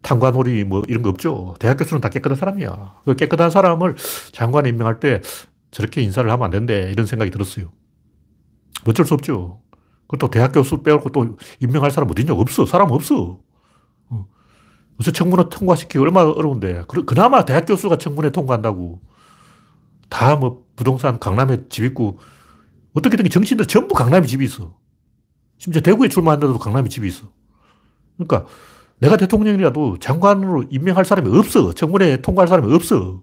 탄관홀이 0.02 0.64
뭐 0.64 0.82
이런 0.88 1.02
거 1.02 1.10
없죠. 1.10 1.54
대학 1.60 1.78
교수는 1.78 2.00
다 2.00 2.08
깨끗한 2.08 2.36
사람이야. 2.36 3.02
그 3.04 3.14
깨끗한 3.16 3.50
사람을 3.50 3.96
장관에 4.32 4.68
임명할 4.70 5.00
때 5.00 5.20
저렇게 5.70 6.02
인사를 6.02 6.30
하면 6.30 6.44
안 6.44 6.50
된대. 6.50 6.90
이런 6.92 7.06
생각이 7.06 7.30
들었어요. 7.30 7.72
어쩔 8.86 9.06
수 9.06 9.14
없죠. 9.14 9.62
그것도 10.08 10.30
대학 10.30 10.52
교수 10.52 10.82
빼놓고 10.82 11.10
또 11.10 11.38
임명할 11.60 11.90
사람 11.90 12.10
어딨냐? 12.10 12.34
없어. 12.34 12.66
사람 12.66 12.90
없어. 12.90 13.16
어. 13.22 13.43
요새 15.00 15.12
청문회 15.12 15.44
통과시키기 15.50 15.98
얼마나 15.98 16.30
어려운데. 16.30 16.84
그나마 17.06 17.44
대학 17.44 17.66
교수가 17.66 17.98
청문회 17.98 18.30
통과한다고. 18.30 19.00
다 20.08 20.36
뭐 20.36 20.64
부동산 20.76 21.18
강남에 21.18 21.68
집 21.68 21.84
있고, 21.84 22.18
어떻게든 22.94 23.28
정치인들 23.28 23.66
전부 23.66 23.94
강남에 23.94 24.26
집이 24.26 24.44
있어. 24.44 24.76
심지어 25.58 25.82
대구에 25.82 26.08
출마한데도 26.08 26.58
강남에 26.58 26.88
집이 26.88 27.08
있어. 27.08 27.28
그러니까 28.16 28.46
내가 28.98 29.16
대통령이라도 29.16 29.98
장관으로 29.98 30.64
임명할 30.70 31.04
사람이 31.04 31.36
없어. 31.36 31.72
청문회 31.74 32.22
통과할 32.22 32.48
사람이 32.48 32.72
없어. 32.72 33.22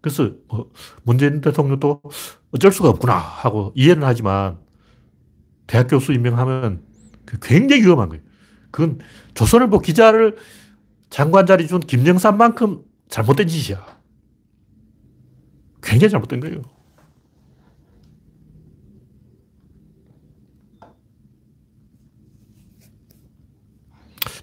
그래서 0.00 0.30
뭐 0.48 0.70
문재인 1.04 1.40
대통령도 1.40 2.02
어쩔 2.52 2.72
수가 2.72 2.88
없구나 2.90 3.16
하고 3.16 3.72
이해는 3.74 4.04
하지만 4.04 4.58
대학 5.66 5.88
교수 5.88 6.12
임명하면 6.12 6.82
그 7.24 7.38
굉장히 7.40 7.82
위험한 7.82 8.08
거예요. 8.08 8.22
그건 8.70 8.98
조선일보 9.34 9.80
기자를 9.80 10.36
장관 11.10 11.46
자리 11.46 11.66
준 11.66 11.80
김영삼만큼 11.80 12.82
잘못된 13.08 13.48
짓이야. 13.48 13.84
굉장히 15.82 16.10
잘못된 16.10 16.40
거예요. 16.40 16.62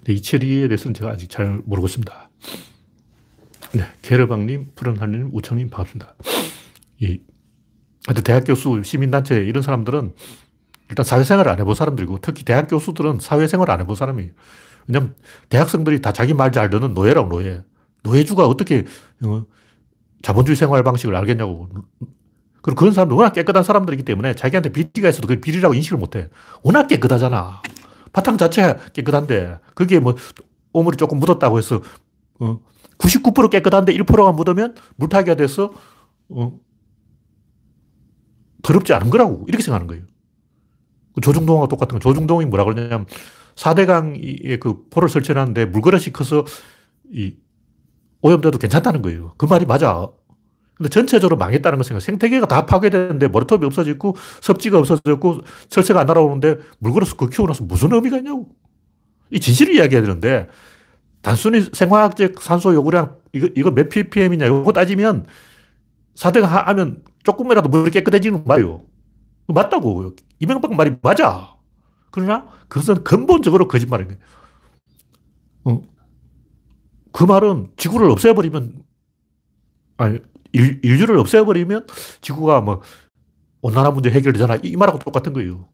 이철이에 0.08 0.68
대해서는 0.68 0.94
제가 0.94 1.12
아직 1.12 1.30
잘 1.30 1.62
모르겠습니다. 1.66 2.30
네, 3.74 3.84
게르방님, 4.02 4.72
푸른하님, 4.76 5.30
우청님 5.34 5.70
반갑습니다. 5.70 6.16
이, 7.00 7.20
대학 8.24 8.44
교수, 8.44 8.82
시민단체 8.84 9.44
이런 9.44 9.64
사람들은 9.64 10.14
일단 10.90 11.06
사회생활을 11.06 11.52
안 11.52 11.60
해본 11.60 11.74
사람들이고 11.74 12.20
특히 12.22 12.44
대학 12.44 12.68
교수들은 12.68 13.20
사회생활을 13.20 13.74
안 13.74 13.80
해본 13.80 13.96
사람이에요. 13.96 14.32
왜냐면 14.88 15.16
대학생들이 15.50 16.02
다 16.02 16.12
자기 16.14 16.34
말 16.34 16.52
잘 16.52 16.70
듣는 16.70 16.94
노예라고 16.94 17.30
노예. 17.30 17.64
노예주가 18.04 18.46
어떻게 18.48 18.86
어, 19.24 19.46
자본주의 20.22 20.56
생활 20.56 20.84
방식을 20.84 21.16
알겠냐고. 21.16 21.70
그리고 22.62 22.80
그런 22.80 22.94
사람들 22.94 23.16
워낙 23.16 23.34
깨끗한 23.34 23.64
사람들이기 23.64 24.04
때문에 24.04 24.36
자기한테 24.36 24.72
비리가 24.72 25.10
있어도 25.10 25.28
그게 25.28 25.42
비리라고 25.42 25.74
인식을 25.74 25.98
못 25.98 26.16
해. 26.16 26.30
워낙 26.64 26.88
깨끗하잖아. 26.88 27.62
바탕 28.14 28.38
자체가 28.38 28.92
깨끗한데 28.94 29.60
그게 29.74 30.00
뭐 30.00 30.16
오물이 30.74 30.98
조금 30.98 31.20
묻었다고 31.20 31.58
해서 31.58 31.82
어, 32.40 32.60
99% 32.98 33.50
깨끗한데 33.50 33.94
1%가 33.94 34.32
묻으면 34.32 34.76
물타기가 34.96 35.36
돼서 35.36 35.74
어, 36.30 36.58
더럽지 38.62 38.94
않은 38.94 39.10
거라고 39.10 39.46
이렇게 39.48 39.64
생각하는 39.64 39.88
거예요. 39.88 40.04
그 41.16 41.22
조중동하고 41.22 41.68
똑같은 41.68 42.00
거. 42.00 42.00
조중동이 42.00 42.46
뭐라 42.46 42.64
그러냐면 42.64 43.06
4대강에 43.56 44.60
그 44.60 44.88
포를 44.90 45.10
설치하는데 45.10 45.66
물그릇이 45.66 46.06
커서 46.14 46.46
이 47.12 47.36
오염돼도 48.22 48.58
괜찮다는 48.58 49.02
거예요. 49.02 49.34
그 49.38 49.46
말이 49.46 49.66
맞아. 49.66 50.08
근데 50.76 50.90
전체적으로 50.90 51.38
망했다는 51.38 51.78
것은 51.78 52.00
생태계가 52.00 52.48
다 52.48 52.66
파괴되는데 52.66 53.28
머리톱이 53.28 53.66
없어졌고 53.66 54.16
섭지가 54.42 54.80
없어졌고 54.80 55.42
철새가 55.70 56.00
안 56.00 56.08
날아오는데 56.08 56.58
물그릇을 56.80 57.18
그 57.18 57.30
키우고 57.30 57.48
나서 57.48 57.64
무슨 57.64 57.94
의미가 57.94 58.18
있냐고. 58.18 58.50
이 59.32 59.40
진실을 59.40 59.76
이야기해야 59.76 60.02
되는데 60.06 60.48
단순히 61.22 61.62
생화학적 61.72 62.42
산소 62.42 62.74
요구량 62.74 63.18
이거, 63.34 63.50
이거 63.56 63.72
몇 63.72 63.90
ppm이냐 63.90 64.46
이거 64.46 64.72
따지면 64.72 65.26
4대강 66.16 66.44
하면 66.44 67.02
조금이라도 67.24 67.70
물이 67.70 67.92
깨끗해지는 67.92 68.44
거예요. 68.46 68.84
맞다고. 69.48 70.14
이명박 70.40 70.74
말이 70.76 70.96
맞아. 71.02 71.56
그러나 72.14 72.48
그것은 72.68 73.04
근본적으로 73.04 73.68
거짓말인 73.68 74.08
거예요. 74.08 74.22
어. 75.66 75.82
그 77.12 77.24
말은 77.24 77.72
지구를 77.76 78.10
없애버리면, 78.12 78.84
아니, 79.98 80.20
인, 80.54 80.80
인류를 80.84 81.18
없애버리면 81.18 81.88
지구가 82.22 82.62
뭐 82.62 82.82
온난화 83.64 83.90
문제 83.92 84.12
해결되잖아. 84.12 84.58
이 84.62 84.76
말하고 84.76 85.00
똑같은 85.00 85.34
거예요. 85.34 85.68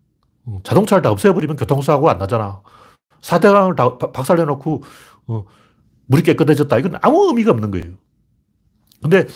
어. 0.46 0.62
자동차를 0.64 1.02
다 1.02 1.12
없애버리면 1.12 1.58
교통사고 1.58 2.10
안 2.10 2.18
나잖아. 2.18 2.62
사대강을 3.22 3.76
다 3.76 3.98
박살내놓고, 3.98 4.84
어, 5.28 5.46
물이 6.06 6.24
깨끗해졌다. 6.24 6.78
이건 6.80 7.00
아무 7.02 7.28
의미가 7.28 7.52
없는 7.52 7.70
거예요. 7.72 7.96
근데 9.02 9.28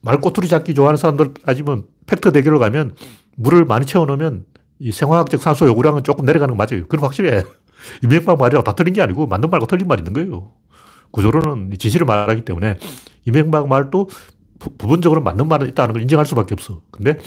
말꼬투리 0.00 0.48
잡기 0.48 0.74
좋아하는 0.74 0.96
사람들 0.96 1.34
따지면 1.34 1.86
팩트 2.06 2.32
대결을 2.32 2.58
가면 2.58 2.96
물을 3.36 3.64
많이 3.64 3.86
채워놓으면 3.86 4.46
이 4.80 4.92
생화학적 4.92 5.42
산소 5.42 5.66
요구량은 5.66 6.04
조금 6.04 6.24
내려가는 6.24 6.56
거 6.56 6.56
맞아요. 6.56 6.82
그건 6.86 7.00
확실해. 7.00 7.44
이명박 8.02 8.38
말이라고 8.38 8.64
다 8.64 8.74
틀린 8.74 8.94
게 8.94 9.02
아니고 9.02 9.26
맞는 9.26 9.50
말과 9.50 9.66
틀린 9.66 9.86
말이 9.86 10.00
있는 10.00 10.12
거예요. 10.12 10.52
구조로는 11.10 11.76
진실을 11.78 12.06
말하기 12.06 12.44
때문에 12.44 12.78
이명박 13.24 13.68
말도 13.68 14.08
부 14.58 14.76
분적으로 14.76 15.22
맞는 15.22 15.48
말은 15.48 15.68
있다는 15.68 15.92
걸 15.94 16.02
인정할 16.02 16.26
수밖에 16.26 16.54
없어. 16.54 16.82
근데 16.90 17.18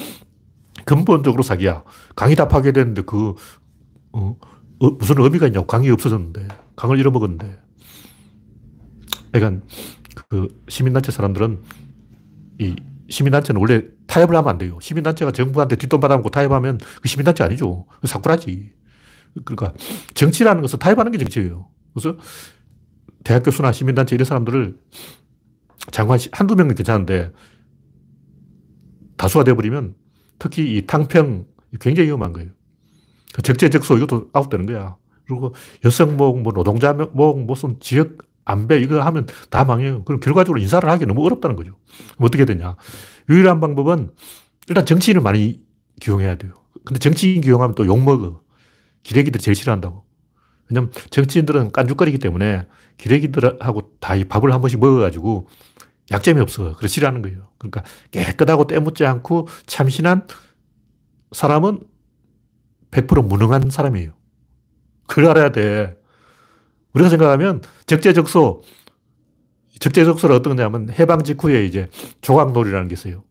근본적으로 0.86 1.44
사기야. 1.44 1.84
강이 2.16 2.36
다 2.36 2.48
파괴됐는데 2.48 3.04
그, 3.04 3.36
어, 4.12 4.36
어, 4.80 4.90
무슨 4.92 5.20
의미가 5.20 5.48
있냐고. 5.48 5.68
강이 5.68 5.90
없어졌는데. 5.90 6.48
강을 6.76 7.00
잃어먹었는데. 7.00 7.60
그러니까 9.32 9.66
그 10.28 10.48
시민단체 10.68 11.12
사람들은 11.12 11.62
이 12.60 12.76
시민단체는 13.12 13.62
원래 13.62 13.84
타협을 14.08 14.36
하면 14.36 14.50
안 14.50 14.58
돼요. 14.58 14.80
시민단체가 14.82 15.32
정부한테 15.32 15.76
뒷돈 15.76 16.00
받아먹고 16.00 16.30
타협하면 16.30 16.80
그 17.02 17.08
시민단체 17.08 17.44
아니죠. 17.44 17.86
사쿠라지. 18.04 18.72
그러니까 19.46 19.74
정치라는 20.14 20.62
것은 20.62 20.80
타협하는 20.80 21.12
게 21.12 21.18
정치예요. 21.20 21.70
그래서 21.94 22.18
대학 23.24 23.44
교수나 23.44 23.72
시민단체 23.72 24.16
이런 24.16 24.26
사람들을 24.26 24.78
장관 25.92 26.20
한두 26.32 26.56
명은 26.56 26.76
괜찮은데 26.76 27.32
다수가 29.18 29.44
되어버리면 29.44 29.96
특히 30.40 30.78
이 30.78 30.86
탕평 30.88 31.46
굉장히 31.80 32.08
위험한 32.08 32.34
거예요. 32.34 32.50
그 33.34 33.42
적재적소 33.42 33.98
이것도 33.98 34.30
아웃되는 34.34 34.66
거야. 34.66 34.98
그리고 35.28 35.54
여성목, 35.86 36.42
뭐 36.42 36.52
노동자목, 36.52 37.46
무슨 37.46 37.80
지역 37.80 38.18
안배 38.52 38.80
이거 38.80 39.02
하면 39.02 39.28
다 39.50 39.64
망해요. 39.66 40.04
그럼 40.04 40.20
결과적으로 40.20 40.60
인사를 40.60 40.88
하기 40.90 41.06
너무 41.06 41.26
어렵다는 41.26 41.56
거죠. 41.56 41.78
어떻게 42.18 42.46
되냐. 42.46 42.76
유일한 43.30 43.60
방법은 43.60 44.12
일단 44.68 44.86
정치인을 44.86 45.22
많이 45.22 45.62
기용해야 46.00 46.36
돼요. 46.36 46.54
근데 46.86 47.00
정치인 47.00 47.42
기용하면 47.42 47.76
또 47.76 47.86
욕먹어. 47.86 48.42
기레기들이 49.04 49.42
제일 49.42 49.56
싫어한다고. 49.56 50.04
왜냐면 50.70 50.92
정치인들은 51.10 51.72
깐죽거리기 51.72 52.20
때문에 52.20 52.68
기레기들하고 52.98 53.94
다 54.00 54.16
이 54.16 54.24
밥을 54.24 54.54
한 54.54 54.62
번씩 54.62 54.80
먹어가지고 54.80 55.48
약점이 56.12 56.40
없어. 56.42 56.76
그래서 56.76 56.88
싫어하는 56.94 57.22
거예요. 57.22 57.50
그러니까 57.58 57.84
깨끗하고 58.12 58.68
때묻지 58.68 59.06
않고 59.06 59.48
참신한 59.66 60.28
사람은 61.32 61.80
100% 62.92 63.26
무능한 63.26 63.70
사람이에요. 63.70 64.12
그걸 65.08 65.28
알아야 65.28 65.52
돼. 65.52 65.98
우리가 66.94 67.10
생각하면 67.10 67.62
적재적소, 67.92 68.64
적재적소를 69.80 70.34
어떤 70.34 70.56
거냐면 70.56 70.90
해방 70.92 71.24
직후에 71.24 71.66
이제 71.66 71.90
조각놀이라는 72.22 72.88
게 72.88 72.94
있어요. 72.94 73.26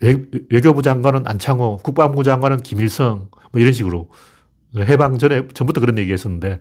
외, 0.00 0.14
교부 0.62 0.80
장관은 0.80 1.26
안창호, 1.26 1.80
국방부 1.82 2.24
장관은 2.24 2.62
김일성, 2.62 3.28
뭐 3.52 3.60
이런 3.60 3.74
식으로. 3.74 4.08
해방 4.76 5.18
전에, 5.18 5.48
전부터 5.48 5.80
그런 5.80 5.98
얘기 5.98 6.12
했었는데, 6.12 6.60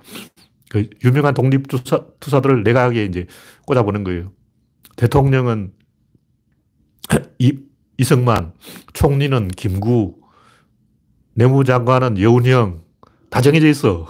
그 0.70 0.90
유명한 1.06 1.34
독립투사들을 1.34 2.64
내각에 2.64 3.06
이제 3.06 3.26
꽂아보는 3.68 4.04
거예요. 4.04 4.34
대통령은 4.98 5.72
이, 7.40 7.58
이승만, 7.98 8.52
총리는 8.92 9.48
김구, 9.50 10.20
내무장관은 11.36 12.20
여운형, 12.20 12.84
다 13.30 13.40
정해져 13.40 13.68
있어. 13.68 14.08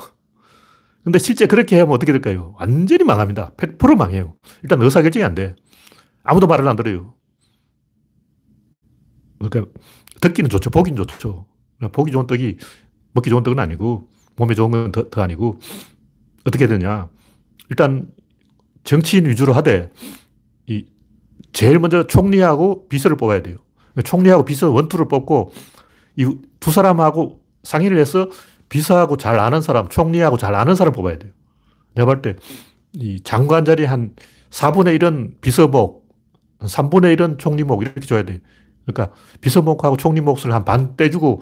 근데 1.03 1.17
실제 1.19 1.45
그렇게 1.47 1.79
하면 1.79 1.93
어떻게 1.95 2.11
될까요? 2.11 2.55
완전히 2.59 3.03
망합니다. 3.03 3.51
100% 3.57 3.95
망해요. 3.95 4.35
일단 4.61 4.81
의사결정이 4.81 5.23
안 5.23 5.33
돼. 5.35 5.55
아무도 6.23 6.47
말을 6.47 6.67
안 6.67 6.75
들어요. 6.75 7.15
그러니까 9.39 9.71
듣기는 10.21 10.49
좋죠. 10.49 10.69
보기는 10.69 10.95
좋죠. 11.07 11.47
보기 11.91 12.11
좋은 12.11 12.27
떡이 12.27 12.57
먹기 13.13 13.29
좋은 13.31 13.41
떡은 13.43 13.57
아니고 13.59 14.07
몸에 14.35 14.53
좋은 14.53 14.69
건 14.69 14.91
더, 14.91 15.09
더 15.09 15.21
아니고 15.23 15.59
어떻게 16.45 16.67
되냐. 16.67 17.09
일단 17.69 18.07
정치인 18.83 19.25
위주로 19.25 19.53
하되 19.53 19.91
이 20.67 20.85
제일 21.53 21.79
먼저 21.79 22.05
총리하고 22.05 22.87
비서를 22.87 23.17
뽑아야 23.17 23.41
돼요. 23.41 23.57
총리하고 24.03 24.45
비서 24.45 24.69
원투를 24.69 25.07
뽑고 25.07 25.51
이 26.17 26.51
두 26.61 26.71
사람하고 26.71 27.41
상의를 27.63 27.97
해서 27.97 28.29
비서하고 28.71 29.17
잘 29.17 29.39
아는 29.39 29.61
사람, 29.61 29.89
총리하고 29.89 30.39
잘 30.39 30.55
아는 30.55 30.75
사람 30.75 30.93
뽑아야 30.95 31.19
돼요. 31.19 31.33
내가 31.95 32.07
볼 32.07 32.23
때 32.23 32.37
이 32.93 33.21
장관 33.23 33.65
자리 33.65 33.85
한 33.85 34.15
4분의 34.51 34.99
1은 34.99 35.41
비서목, 35.41 36.07
3분의 36.61 37.17
1은 37.17 37.39
총리목 37.39 37.83
이렇게 37.83 38.01
줘야 38.01 38.23
돼요. 38.23 38.39
그러니까 38.85 39.15
비서목하고 39.41 39.97
총리 39.97 40.21
몫을 40.21 40.53
한 40.53 40.65
반 40.65 40.97
떼주고 40.97 41.41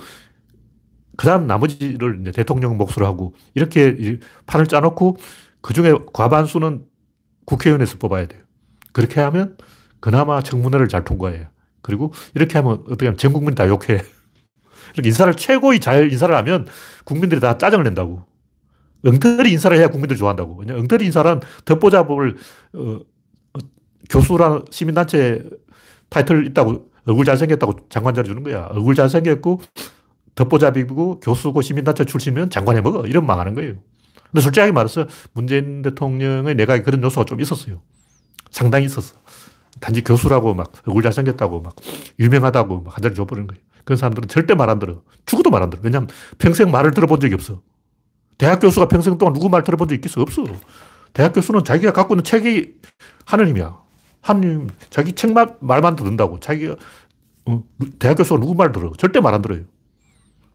그 1.17 1.25
다음 1.27 1.47
나머지를 1.47 2.19
이제 2.21 2.31
대통령 2.31 2.77
몫으로 2.77 3.05
하고 3.07 3.35
이렇게 3.55 4.19
판을 4.47 4.67
짜놓고 4.67 5.17
그 5.61 5.73
중에 5.73 5.93
과반수는 6.13 6.85
국회의원에서 7.45 7.97
뽑아야 7.99 8.27
돼요. 8.27 8.41
그렇게 8.93 9.21
하면 9.21 9.57
그나마 9.99 10.41
청문회를 10.41 10.87
잘 10.89 11.03
통과해요. 11.03 11.47
그리고 11.81 12.13
이렇게 12.35 12.57
하면 12.59 12.83
어떻게 12.87 13.07
하면 13.07 13.17
전 13.17 13.33
국민이 13.33 13.55
다 13.55 13.67
욕해. 13.67 14.03
인사를 15.03 15.33
최고의 15.35 15.79
잘 15.79 16.11
인사를 16.11 16.33
하면 16.35 16.67
국민들이 17.09 17.41
다 17.41 17.57
짜증을 17.57 17.83
낸다고. 17.85 18.23
엉터리 19.03 19.51
인사를 19.51 19.75
해야 19.77 19.87
국민들이 19.87 20.17
좋아한다고. 20.19 20.63
엉터리 20.69 21.05
인사란 21.05 21.41
덧보잡을 21.65 22.37
어, 22.73 22.99
어, 23.53 23.59
교수라 24.09 24.61
시민단체 24.69 25.43
타이틀 26.09 26.45
있다고 26.47 26.91
얼굴 27.05 27.25
잘생겼다고 27.25 27.87
장관 27.89 28.13
자리 28.13 28.27
주는 28.27 28.43
거야. 28.43 28.67
얼굴 28.71 28.93
잘생겼고 28.93 29.61
덧보잡이고 30.35 31.19
교수고 31.21 31.61
시민단체 31.61 32.05
출신이면 32.05 32.51
장관 32.51 32.77
해 32.77 32.81
먹어. 32.81 33.05
이런 33.07 33.25
망하는 33.25 33.55
거예요. 33.55 33.73
근데 34.31 34.41
솔직하게 34.41 34.71
말해서 34.71 35.07
문재인 35.33 35.81
대통령의 35.81 36.53
내각에 36.55 36.83
그런 36.83 37.01
요소가 37.01 37.25
좀 37.25 37.41
있었어요. 37.41 37.81
상당히 38.51 38.85
있었어. 38.85 39.15
단지 39.79 40.03
교수라고 40.03 40.53
막 40.53 40.71
얼굴 40.85 41.01
잘생겼다고 41.03 41.61
막 41.61 41.75
유명하다고 42.19 42.81
막 42.81 42.95
한 42.95 43.01
자리 43.01 43.15
줘버리는 43.15 43.47
거예요. 43.47 43.61
그런 43.89 43.97
사람들은 43.97 44.27
절대 44.29 44.53
말 44.53 44.69
안 44.69 44.77
들어. 44.77 45.01
죽어도 45.25 45.49
말 45.49 45.63
안 45.63 45.71
들어. 45.71 45.81
왜냐하면 45.83 46.09
평생 46.37 46.69
말을 46.69 46.91
들어본 46.91 47.19
적이 47.19 47.33
없어. 47.33 47.63
대학 48.37 48.59
교수가 48.59 48.87
평생 48.87 49.17
동안 49.17 49.33
누구 49.33 49.49
말 49.49 49.63
들어본 49.63 49.87
적 49.87 49.95
있겠어? 49.95 50.21
없어. 50.21 50.43
대학 51.11 51.33
교수는 51.33 51.63
자기가 51.63 51.91
갖고 51.91 52.13
있는 52.13 52.23
책이 52.23 52.75
하느님이야. 53.25 53.75
하느님, 54.21 54.69
자기 54.91 55.13
책만, 55.13 55.57
말만 55.59 55.95
듣는다고. 55.95 56.39
자기가, 56.39 56.75
어, 57.47 57.63
대학 57.97 58.13
교수가 58.15 58.39
누구 58.39 58.53
말 58.53 58.71
들어? 58.71 58.91
절대 58.95 59.19
말 59.21 59.33
안 59.33 59.41
들어요. 59.41 59.61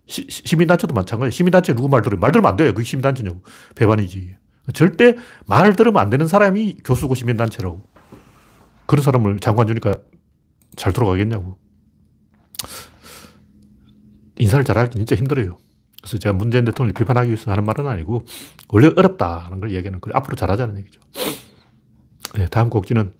시, 0.07 0.27
시민단체도 0.31 0.95
마찬가지야. 0.95 1.31
시민단체 1.31 1.75
누구 1.75 1.89
말 1.89 2.03
들어요? 2.03 2.21
말 2.21 2.31
들으면 2.31 2.51
안 2.51 2.57
돼요. 2.57 2.73
그게 2.73 2.85
시민단체냐고. 2.85 3.43
배반이지. 3.75 4.37
절대 4.75 5.17
말 5.47 5.75
들으면 5.75 6.01
안 6.01 6.09
되는 6.09 6.29
사람이 6.29 6.79
교수고 6.85 7.17
시민단체라고. 7.17 7.83
그런 8.87 9.03
사람을 9.03 9.41
장관 9.41 9.67
주니까 9.67 9.95
잘 10.77 10.93
돌아가겠냐고. 10.93 11.59
인사를 14.39 14.65
잘하기 14.65 14.97
진짜 14.97 15.17
힘들어요. 15.17 15.59
그래서 16.01 16.19
제가 16.19 16.35
문재인 16.35 16.65
대통령을 16.65 16.93
비판하기 16.93 17.29
위해서 17.29 17.51
하는 17.51 17.65
말은 17.65 17.87
아니고, 17.87 18.25
원래 18.69 18.89
어렵다는 18.95 19.61
걸 19.61 19.73
얘기하는 19.73 20.01
거예요. 20.01 20.17
앞으로 20.17 20.37
잘하자는 20.37 20.79
얘기죠. 20.79 21.01
네, 22.37 22.47
다음 22.49 22.69
곡지는 22.69 23.13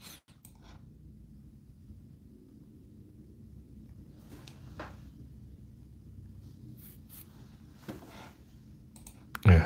네, 9.47 9.61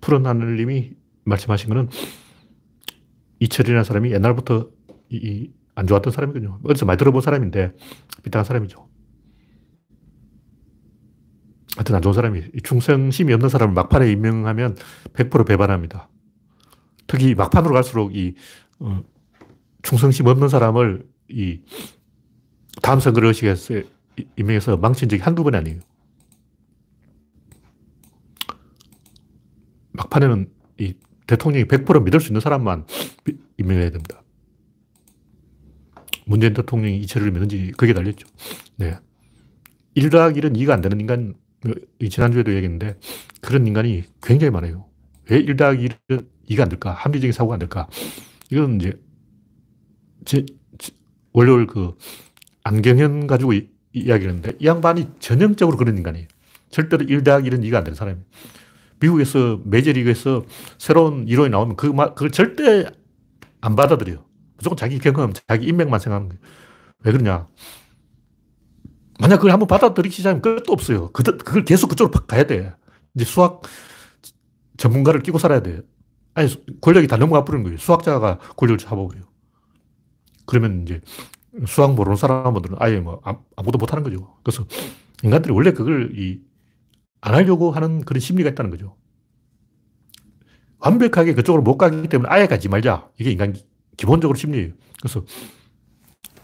푸른 0.00 0.26
하늘님이 0.26 0.92
말씀하신 1.24 1.68
거는 1.68 1.88
이철이라는 3.40 3.84
사람이 3.84 4.12
옛날부터 4.12 4.68
이, 5.10 5.16
이, 5.16 5.52
안 5.74 5.86
좋았던 5.86 6.12
사람이거든요. 6.12 6.60
어디서 6.64 6.86
많이 6.86 6.98
들어본 6.98 7.22
사람인데 7.22 7.72
비슷한 8.22 8.44
사람이죠. 8.44 8.88
하여튼 11.76 11.94
안 11.94 12.02
좋은 12.02 12.14
사람이 12.14 12.42
충성심이 12.62 13.32
없는 13.34 13.48
사람을 13.48 13.74
막판에 13.74 14.10
임명하면 14.10 14.76
100% 15.12 15.46
배반합니다. 15.46 16.08
특히 17.06 17.34
막판으로 17.34 17.74
갈수록 17.74 18.16
이 18.16 18.34
어, 18.78 19.02
충성심 19.82 20.26
없는 20.26 20.48
사람을 20.48 21.06
이 21.28 21.60
다음 22.82 22.98
선거를 23.00 23.28
의식해서 23.28 23.82
임명해서 24.36 24.78
망친 24.78 25.08
적이 25.08 25.22
한두 25.22 25.44
번이 25.44 25.56
아니에요. 25.56 25.80
막판에는 29.92 30.50
이 30.78 30.94
대통령이 31.26 31.66
100% 31.66 32.04
믿을 32.04 32.20
수 32.20 32.28
있는 32.28 32.40
사람만 32.40 32.86
임명해야 33.58 33.90
됩니다. 33.90 34.22
문재인 36.24 36.54
대통령이 36.54 36.98
이철을 37.00 37.30
믿는지 37.30 37.72
그게 37.76 37.92
달렸죠. 37.92 38.26
네. 38.76 38.98
1 39.94 40.10
더하기 40.10 40.40
1은 40.40 40.56
2가 40.56 40.70
안 40.70 40.80
되는 40.80 41.00
인간 41.00 41.34
지난주에도 42.10 42.52
얘기했는데 42.54 42.98
그런 43.40 43.66
인간이 43.66 44.04
굉장히 44.22 44.50
많아요. 44.50 44.86
왜1 45.28 45.58
더하기 45.58 45.88
1은 45.88 46.26
2가 46.50 46.60
안 46.60 46.68
될까? 46.68 46.92
합리적인 46.92 47.32
사고가 47.32 47.54
안 47.54 47.58
될까? 47.58 47.88
이건 48.50 48.80
이제 48.80 48.92
제, 50.24 50.44
월요일 51.32 51.66
그 51.66 51.96
안경현 52.62 53.26
가지고 53.26 53.52
이, 53.52 53.68
이야기를 53.92 54.34
했는데 54.34 54.56
이 54.58 54.66
양반이 54.66 55.08
전형적으로 55.18 55.76
그런 55.76 55.96
인간이에요. 55.96 56.28
절대로 56.70 57.04
1 57.04 57.24
더하기 57.24 57.50
1은 57.50 57.62
2가 57.64 57.76
안 57.76 57.84
되는 57.84 57.94
사람이에요. 57.94 58.24
미국에서 59.00 59.60
메이저리그에서 59.64 60.44
새로운 60.78 61.28
이론이 61.28 61.50
나오면 61.50 61.76
그, 61.76 61.92
그걸 61.92 62.30
절대 62.30 62.86
안 63.60 63.76
받아들여요. 63.76 64.24
무조건 64.56 64.76
자기 64.76 64.98
경험, 64.98 65.32
자기 65.48 65.66
인맥만 65.66 66.00
생각하는 66.00 66.28
거예요. 66.28 66.40
왜 67.04 67.12
그러냐? 67.12 67.46
만약 69.18 69.36
그걸 69.36 69.52
한번 69.52 69.66
받아들이기 69.66 70.14
시작하면 70.14 70.42
끝도 70.42 70.72
없어요. 70.72 71.10
그, 71.12 71.22
그걸 71.22 71.64
계속 71.64 71.88
그쪽으로 71.88 72.26
가야 72.26 72.44
돼. 72.44 72.74
이제 73.14 73.24
수학 73.24 73.62
전문가를 74.76 75.22
끼고 75.22 75.38
살아야 75.38 75.60
돼. 75.60 75.80
아니, 76.34 76.50
권력이 76.80 77.06
다 77.06 77.16
넘어가 77.16 77.44
버리는 77.44 77.64
거예요. 77.64 77.78
수학자가 77.78 78.38
권력을 78.56 78.78
잡아버려요. 78.78 79.24
그러면 80.44 80.82
이제 80.82 81.00
수학 81.66 81.94
모르는 81.94 82.16
사람들은 82.16 82.76
아예 82.78 83.00
뭐 83.00 83.22
아무도 83.56 83.78
못하는 83.78 84.02
거죠. 84.04 84.36
그래서 84.42 84.66
인간들이 85.22 85.54
원래 85.54 85.72
그걸 85.72 86.12
이, 86.14 86.40
안 87.22 87.34
하려고 87.34 87.70
하는 87.70 88.04
그런 88.04 88.20
심리가 88.20 88.50
있다는 88.50 88.70
거죠. 88.70 88.96
완벽하게 90.78 91.34
그쪽으로 91.34 91.62
못 91.62 91.78
가기 91.78 92.08
때문에 92.08 92.28
아예 92.30 92.46
가지 92.46 92.68
말자. 92.68 93.08
이게 93.18 93.30
인간 93.30 93.54
기본적으로 93.96 94.36
심리예요. 94.36 94.72
그래서 95.00 95.24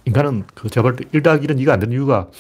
인간은 0.07 0.45
그 0.55 0.69
제가 0.69 0.83
볼때 0.83 1.05
1 1.13 1.23
더하기 1.23 1.47
1은 1.47 1.59
2가 1.61 1.71
안 1.71 1.81
되는 1.81 1.93
이유가 1.93 2.31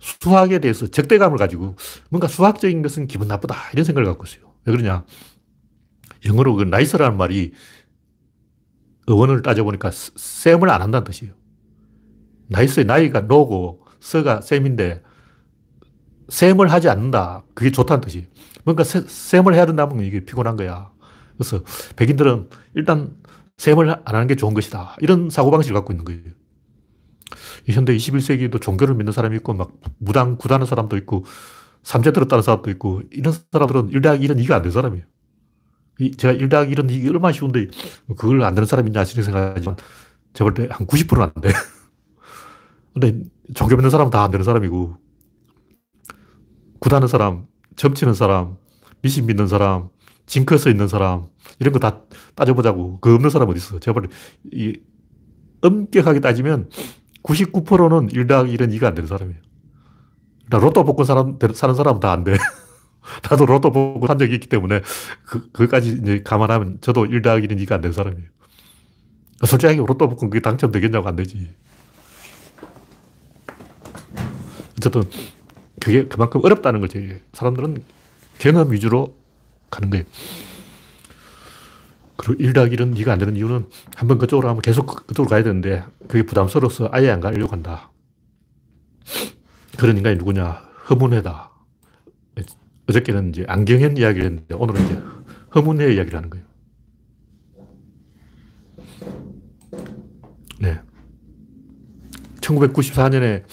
수학에 0.00 0.58
대해서 0.58 0.86
적대감을 0.86 1.38
가지고 1.38 1.76
뭔가 2.08 2.26
수학적인 2.26 2.82
것은 2.82 3.06
기분 3.06 3.28
나쁘다 3.28 3.54
이런 3.72 3.84
생각을 3.84 4.08
갖고 4.08 4.24
있어요. 4.24 4.52
왜 4.64 4.72
그러냐? 4.72 5.04
영어로 6.24 6.56
그 6.56 6.64
나이스라는 6.64 7.16
말이 7.16 7.52
어원을 9.06 9.42
따져보니까 9.42 9.90
쌤을 9.92 10.68
안 10.70 10.82
한다는 10.82 11.04
뜻이에요. 11.04 11.34
나이스의 12.48 12.86
나이가 12.86 13.20
노고 13.20 13.84
서가 14.00 14.40
쌤인데 14.40 15.02
샘을 16.28 16.70
하지 16.70 16.88
않는다. 16.88 17.44
그게 17.54 17.70
좋다는 17.70 18.00
뜻이. 18.00 18.28
뭔가 18.64 18.84
세, 18.84 19.02
샘을 19.06 19.54
해야 19.54 19.66
된다면 19.66 20.04
이게 20.04 20.24
피곤한 20.24 20.56
거야. 20.56 20.90
그래서 21.36 21.62
백인들은 21.96 22.50
일단 22.74 23.16
샘을 23.58 23.90
안 23.90 24.14
하는 24.14 24.26
게 24.26 24.36
좋은 24.36 24.54
것이다. 24.54 24.96
이런 25.00 25.28
사고방식을 25.30 25.74
갖고 25.74 25.92
있는 25.92 26.04
거예요. 26.04 26.22
이 27.68 27.72
현대 27.72 27.94
21세기도 27.96 28.60
종교를 28.60 28.94
믿는 28.94 29.12
사람이 29.12 29.36
있고, 29.38 29.54
막 29.54 29.72
무당 29.98 30.36
구다는 30.38 30.66
사람도 30.66 30.96
있고, 30.98 31.24
삼재 31.82 32.12
들었다는 32.12 32.42
사람도 32.42 32.70
있고, 32.72 33.02
이런 33.12 33.34
사람들은 33.52 33.90
1대학 33.90 34.20
1은 34.22 34.42
2가 34.44 34.52
안 34.52 34.62
된 34.62 34.72
사람이에요. 34.72 35.04
제가 36.16 36.34
1대학 36.34 36.72
1은 36.74 36.90
이게 36.90 37.08
얼마나 37.10 37.32
쉬운데, 37.32 37.68
그걸 38.16 38.42
안 38.42 38.54
되는 38.54 38.66
사람이 38.66 38.88
있냐, 38.90 39.02
이렇게 39.02 39.22
생각하지만, 39.22 39.76
제가 40.34 40.50
볼 40.50 40.54
때 40.54 40.68
한 40.72 40.86
90%는 40.86 41.22
안 41.34 41.42
돼. 41.42 41.50
근데 42.94 43.20
종교 43.54 43.76
믿는 43.76 43.90
사람은 43.90 44.10
다 44.10 44.24
안 44.24 44.30
되는 44.30 44.44
사람이고, 44.44 44.96
구다는 46.80 47.08
사람, 47.08 47.46
점치는 47.76 48.14
사람, 48.14 48.56
미신 49.02 49.26
믿는 49.26 49.46
사람, 49.48 49.88
징크스 50.26 50.68
있는 50.68 50.88
사람, 50.88 51.26
이런 51.58 51.72
거 51.72 51.78
다 51.78 52.02
따져보자고. 52.34 53.00
그 53.00 53.14
없는 53.14 53.30
사람 53.30 53.48
어디 53.48 53.58
있어? 53.58 53.78
제가 53.80 54.00
이 54.52 54.78
엄격하게 55.62 56.20
따지면 56.20 56.70
99%는 57.22 58.10
1 58.10 58.26
더하기 58.26 58.56
1은 58.56 58.76
2가 58.78 58.84
안 58.84 58.94
되는 58.94 59.08
사람이에요. 59.08 59.38
나 60.48 60.58
로또 60.58 60.84
복권 60.84 61.06
사람, 61.06 61.38
사는 61.54 61.74
사람은 61.74 62.00
다 62.00 62.12
안 62.12 62.24
돼. 62.24 62.36
나도 63.28 63.46
로또 63.46 63.70
복권 63.70 64.06
산 64.08 64.18
적이 64.18 64.34
있기 64.34 64.48
때문에 64.48 64.80
그, 65.24 65.50
그까지 65.52 66.00
이제 66.02 66.22
감안하면 66.24 66.78
저도 66.80 67.06
1 67.06 67.22
더하기 67.22 67.48
1은 67.48 67.62
2가 67.64 67.72
안 67.72 67.80
되는 67.80 67.92
사람이에요. 67.92 68.28
솔직하게 69.46 69.78
로또 69.78 70.08
복권 70.08 70.30
그게 70.30 70.40
당첨되겠냐고 70.40 71.08
안 71.08 71.16
되지. 71.16 71.50
어쨌든 74.76 75.02
그게 75.80 76.06
그만큼 76.06 76.40
어렵다는 76.44 76.80
거지. 76.80 77.20
사람들은 77.32 77.82
경험 78.38 78.72
위주로 78.72 79.14
가는 79.70 79.90
거예요. 79.90 80.04
그리고 82.20 82.42
1 82.42 82.52
더하기 82.52 82.76
1은 82.76 82.96
2가 82.98 83.08
안 83.08 83.18
되는 83.18 83.34
이유는 83.34 83.66
한번 83.96 84.18
그쪽으로 84.18 84.48
하면 84.50 84.60
계속 84.60 84.86
그, 84.86 85.06
그쪽으로 85.06 85.30
가야 85.30 85.42
되는데 85.42 85.84
그게 86.06 86.22
부담스러워서 86.22 86.90
아예 86.92 87.10
안 87.10 87.20
가려고 87.20 87.52
한다. 87.52 87.90
그런 89.78 89.96
인간이 89.96 90.16
누구냐? 90.16 90.62
허문회다. 90.90 91.50
어저께는 92.88 93.30
이제 93.30 93.44
안경현 93.48 93.96
이야기를 93.96 94.26
했는데 94.26 94.54
오늘은 94.54 94.84
이제 94.84 95.02
허문회 95.54 95.94
이야기를 95.94 96.16
하는 96.16 96.30
거예요. 96.30 96.44
네. 100.60 100.80
1994년에 102.40 103.44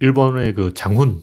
일본의 0.00 0.54
그 0.54 0.74
장훈 0.74 1.22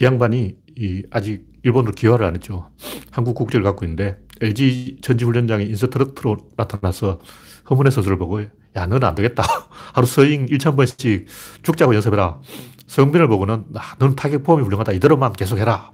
이 0.00 0.04
양반이 0.04 0.56
이 0.76 1.02
아직 1.10 1.46
일본으로 1.62 1.92
기화를 1.94 2.26
안 2.26 2.34
했죠. 2.34 2.70
한국 3.10 3.34
국적을 3.34 3.62
갖고 3.62 3.84
있는데 3.84 4.18
LG 4.40 4.98
전지훈련장에 5.02 5.64
인서트럭트로 5.64 6.36
나타나서 6.56 7.20
허문의 7.68 7.92
선수를 7.92 8.18
보고 8.18 8.42
야 8.42 8.86
너는 8.86 9.04
안 9.04 9.14
되겠다. 9.14 9.42
하루 9.94 10.06
서잉 10.06 10.46
1,000번씩 10.46 11.26
죽자고 11.62 11.94
연습해라. 11.94 12.40
성빈을 12.86 13.28
보고는 13.28 13.64
아, 13.74 13.94
너는 13.98 14.16
타격 14.16 14.42
폼이 14.42 14.62
훌륭하다. 14.62 14.92
이대로만 14.92 15.32
계속해라. 15.32 15.92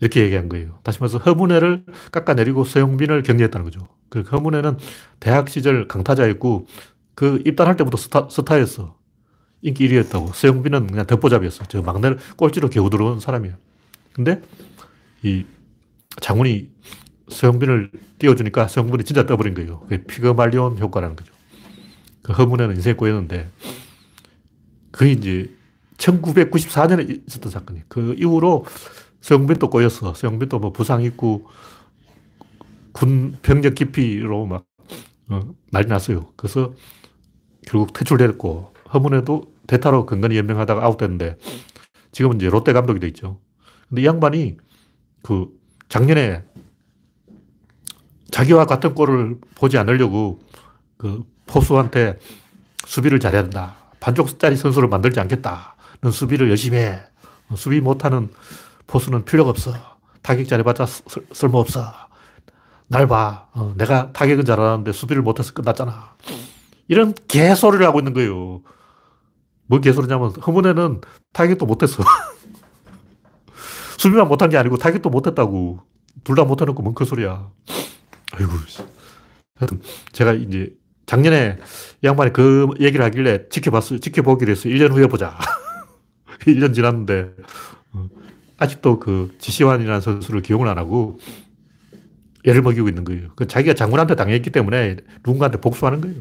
이렇게 0.00 0.22
얘기한 0.22 0.48
거예요. 0.48 0.78
다시 0.82 1.00
말해서 1.00 1.18
허문회를 1.18 1.84
깎아내리고 2.12 2.64
서영빈을 2.64 3.22
격려했다는 3.22 3.64
거죠. 3.64 3.88
그 4.08 4.20
허문회는 4.20 4.78
대학 5.20 5.48
시절 5.48 5.88
강타자였고 5.88 6.66
그 7.14 7.42
입단할 7.44 7.76
때부터 7.76 7.96
스타, 7.96 8.28
스타였어. 8.30 8.96
인기 9.62 9.88
1위였다고. 9.88 10.32
서영빈은 10.32 10.86
그냥 10.86 11.06
덮보잡이었어. 11.06 11.64
저 11.64 11.82
막내를 11.82 12.18
꼴찌로 12.36 12.70
겨우 12.70 12.90
들어온 12.90 13.18
사람이에요. 13.18 13.56
근데 14.12 14.40
이 15.22 15.44
장훈이 16.20 16.70
서영빈을 17.30 17.90
띄워주니까 18.18 18.68
서영빈이 18.68 19.04
진짜 19.04 19.26
떠버린 19.26 19.54
거예요. 19.54 19.80
그게 19.80 20.04
피그말리온 20.04 20.78
효과라는 20.78 21.16
거죠. 21.16 21.32
그 22.22 22.32
허문에는 22.32 22.76
인생이 22.76 22.96
꼬였는데 22.96 23.50
그게 24.90 25.12
이제 25.12 25.50
1994년에 25.98 27.26
있었던 27.26 27.50
사건이에요. 27.50 27.84
그 27.88 28.14
이후로 28.18 28.64
서영빈도 29.20 29.70
꼬였어. 29.70 30.14
서영빈도 30.14 30.58
뭐 30.58 30.72
부상 30.72 31.02
있고 31.02 31.46
군 32.92 33.36
병력 33.42 33.74
기피로 33.74 34.46
막 34.46 34.64
어, 35.28 35.42
난리 35.70 35.86
났어요. 35.86 36.32
그래서 36.36 36.72
결국 37.66 37.92
퇴출됐고 37.92 38.74
허문에도 38.94 39.52
대타로 39.66 40.06
근근히 40.06 40.36
연명하다가 40.38 40.82
아웃됐는데 40.84 41.36
지금은 42.12 42.36
이제 42.36 42.48
롯데 42.48 42.72
감독이 42.72 43.00
돼 43.00 43.06
있죠. 43.08 43.38
근데 43.88 44.02
이 44.02 44.06
양반이 44.06 44.56
그 45.22 45.48
작년에 45.88 46.44
자기와 48.38 48.66
같은 48.66 48.94
골을 48.94 49.36
보지 49.56 49.78
않으려고 49.78 50.38
그 50.96 51.24
포수한테 51.46 52.20
수비를 52.86 53.18
잘해야 53.18 53.42
된다. 53.42 53.74
반쪽짜리 53.98 54.54
선수를 54.54 54.88
만들지 54.88 55.18
않겠다. 55.18 55.74
는 56.00 56.12
수비를 56.12 56.48
열심히 56.48 56.78
해. 56.78 57.00
수비 57.56 57.80
못하는 57.80 58.30
포수는 58.86 59.24
필요가 59.24 59.50
없어. 59.50 59.72
타격 60.22 60.46
잘해봤자 60.46 60.86
쓸모없어. 61.32 61.92
날 62.86 63.08
봐. 63.08 63.48
어, 63.54 63.74
내가 63.76 64.12
타격은 64.12 64.44
잘하는데 64.44 64.92
수비를 64.92 65.20
못해서 65.22 65.52
끝났잖아. 65.52 66.14
이런 66.86 67.14
개소리를 67.26 67.84
하고 67.84 67.98
있는 67.98 68.14
거예요. 68.14 68.62
뭔 69.66 69.80
개소리냐면 69.80 70.30
허문에는 70.36 71.00
타격도 71.32 71.66
못했어. 71.66 72.04
수비만 73.98 74.28
못한 74.28 74.48
게 74.48 74.56
아니고 74.56 74.76
타격도 74.76 75.10
못했다고. 75.10 75.80
둘 76.22 76.36
다 76.36 76.44
못해놓고 76.44 76.82
뭔 76.82 76.94
그 76.94 77.04
아이고. 78.32 78.52
하여튼 79.56 79.80
제가 80.12 80.34
이제 80.34 80.70
작년에 81.06 81.58
이 82.02 82.06
양반이 82.06 82.32
그 82.32 82.68
얘기를 82.80 83.04
하길래 83.04 83.48
지켜봤어요. 83.48 83.98
지켜보기로 83.98 84.50
했어요. 84.52 84.72
1년 84.74 84.92
후에 84.92 85.06
보자. 85.06 85.38
1년 86.46 86.74
지났는데 86.74 87.30
어, 87.92 88.08
아직도 88.58 89.00
그 89.00 89.34
지시환이라는 89.38 90.00
선수를 90.00 90.42
기용을 90.42 90.68
안 90.68 90.78
하고 90.78 91.18
애를 92.46 92.62
먹이고 92.62 92.88
있는 92.88 93.04
거예요. 93.04 93.28
그 93.36 93.46
자기가 93.46 93.74
장군한테 93.74 94.14
당했기 94.14 94.50
때문에 94.50 94.96
누군가한테 95.24 95.60
복수하는 95.60 96.00
거예요. 96.00 96.16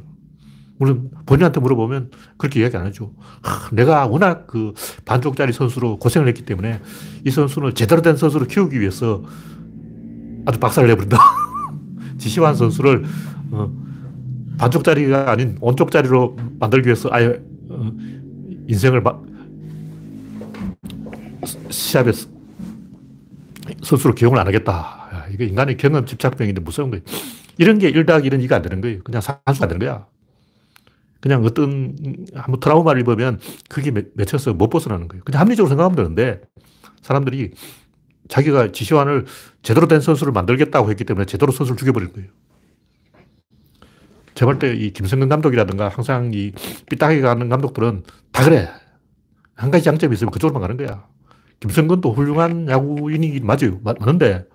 물론 0.78 1.10
본인한테 1.26 1.60
물어보면 1.60 2.12
그렇게 2.38 2.62
이야기 2.62 2.78
안 2.78 2.86
하죠. 2.86 3.14
하, 3.42 3.70
내가 3.72 4.08
워낙 4.08 4.48
그 4.48 4.74
반쪽짜리 5.06 5.52
선수로 5.52 5.98
고생을 5.98 6.28
했기 6.28 6.44
때문에 6.44 6.80
이 7.26 7.32
선수는 7.32 7.76
제대로 7.76 8.02
된 8.02 8.16
선수로 8.16 8.46
키우기 8.46 8.80
위해서 8.80 9.24
아주 10.46 10.60
박살을 10.60 10.88
내버린다. 10.90 11.18
지시환 12.18 12.56
선수를 12.56 13.04
어, 13.52 13.72
반쪽짜리가 14.58 15.32
아닌 15.32 15.58
온쪽짜리로 15.62 16.38
만들기 16.60 16.88
위해서 16.88 17.10
아예 17.12 17.42
어, 17.70 17.92
인생을 18.68 19.02
마, 19.02 19.20
시합에 21.70 22.12
선수로 23.82 24.16
기용을 24.16 24.40
안 24.40 24.48
하겠다. 24.48 24.72
야, 25.14 25.26
이거 25.32 25.44
인간의 25.44 25.78
경험 25.78 26.06
집착병인데 26.06 26.62
무서운 26.62 26.90
거예요. 26.90 27.04
이런 27.58 27.80
게 27.80 27.92
1다 27.92 28.24
1은 28.24 28.46
2가 28.46 28.54
안 28.54 28.62
되는 28.62 28.82
거예요. 28.82 29.04
그냥 29.04 29.22
산수가 29.22 29.68
되는 29.68 29.80
거야. 29.80 30.06
그냥 31.20 31.44
어떤 31.44 31.96
한번 32.36 32.60
트라우마를 32.60 33.02
입으면 33.02 33.40
그게 33.70 33.92
맺혀서 34.14 34.54
못 34.54 34.70
벗어나는 34.70 35.08
거예요. 35.08 35.24
그냥 35.24 35.42
합리적으로 35.42 35.70
생각하면 35.70 35.96
되는데 35.96 36.42
사람들이 37.02 37.52
자기가 38.28 38.72
지시환을 38.72 39.26
제대로 39.64 39.88
된 39.88 40.02
선수를 40.02 40.34
만들겠다고 40.34 40.90
했기 40.90 41.04
때문에 41.04 41.26
제대로 41.26 41.52
선수를 41.52 41.78
죽여버릴 41.78 42.12
거예요. 42.14 42.30
제가 44.36 44.52
볼때이 44.52 44.92
김성근 44.94 45.30
감독이라든가 45.30 45.90
항상 45.90 46.32
이 46.34 46.52
삐딱하게 46.90 47.22
가는 47.22 47.50
감독들은 47.50 48.04
다 48.32 48.44
그래. 48.44 48.70
한 49.56 49.72
가지 49.72 49.84
장점이 49.84 50.14
있으면 50.14 50.32
그쪽으로만 50.32 50.62
가는 50.62 50.78
거야. 50.78 51.06
김성근도 51.60 52.14
훌륭한 52.14 52.70
야구인이 52.70 53.40
맞아요. 53.40 53.80
맞는데 53.84 54.46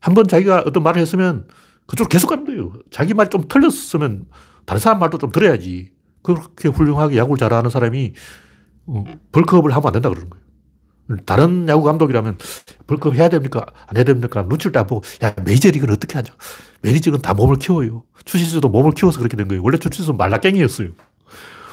한 0.00 0.14
번 0.14 0.28
자기가 0.28 0.64
어떤 0.66 0.82
말을 0.82 1.00
했으면 1.00 1.48
그쪽으로 1.86 2.08
계속 2.08 2.28
가는 2.28 2.44
거예요. 2.44 2.72
자기 2.90 3.14
말이 3.14 3.30
좀 3.30 3.48
틀렸으면 3.48 4.26
다른 4.66 4.78
사람 4.80 4.98
말도 4.98 5.18
좀 5.18 5.32
들어야지. 5.32 5.90
그렇게 6.22 6.68
훌륭하게 6.68 7.16
야구를 7.16 7.38
잘하는 7.38 7.70
사람이 7.70 8.12
어, 8.86 9.04
벌크업을 9.32 9.70
하면 9.72 9.86
안 9.86 9.92
된다 9.94 10.08
그러는 10.10 10.28
거예요. 10.28 10.45
다른 11.24 11.68
야구 11.68 11.84
감독이라면 11.84 12.38
벌크업 12.86 13.14
해야 13.14 13.28
됩니까? 13.28 13.64
안 13.86 13.96
해야 13.96 14.04
됩니까? 14.04 14.42
눈치를 14.48 14.72
딱 14.72 14.86
보고, 14.86 15.02
야, 15.22 15.34
메이저리그는 15.44 15.94
어떻게 15.94 16.14
하죠? 16.14 16.34
메이저리그는 16.82 17.22
다 17.22 17.34
몸을 17.34 17.56
키워요. 17.58 18.02
추신수도 18.24 18.68
몸을 18.68 18.92
키워서 18.92 19.18
그렇게 19.18 19.36
된 19.36 19.46
거예요. 19.48 19.62
원래 19.62 19.78
추신수는 19.78 20.16
말라깽이였어요. 20.16 20.88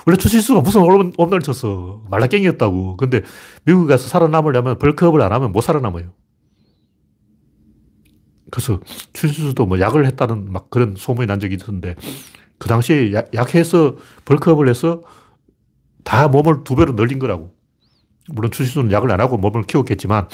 원래 0.05 0.17
추신수가 0.17 0.61
무슨 0.61 0.81
홈런을 0.81 1.41
쳤어. 1.41 2.03
말라깽이였다고. 2.09 2.97
근데 2.97 3.21
미국에 3.65 3.93
가서 3.93 4.07
살아남으려면 4.07 4.77
벌크업을 4.77 5.21
안 5.21 5.31
하면 5.31 5.51
못 5.51 5.61
살아남아요. 5.61 6.11
그래서 8.51 8.79
추신수도 9.13 9.65
뭐 9.65 9.79
약을 9.79 10.05
했다는 10.05 10.51
막 10.51 10.69
그런 10.69 10.93
소문이 10.95 11.25
난 11.25 11.39
적이 11.39 11.55
있었는데 11.55 11.95
그 12.59 12.67
당시에 12.67 13.13
약, 13.13 13.34
약해서 13.34 13.95
벌크업을 14.25 14.69
해서 14.69 15.01
다 16.03 16.27
몸을 16.27 16.63
두 16.63 16.75
배로 16.75 16.93
늘린 16.93 17.17
거라고. 17.17 17.55
물론 18.30 18.51
추신수는 18.51 18.91
약을 18.91 19.11
안 19.11 19.19
하고 19.19 19.38
몸을 19.38 19.63
키웠겠지만 19.63 20.28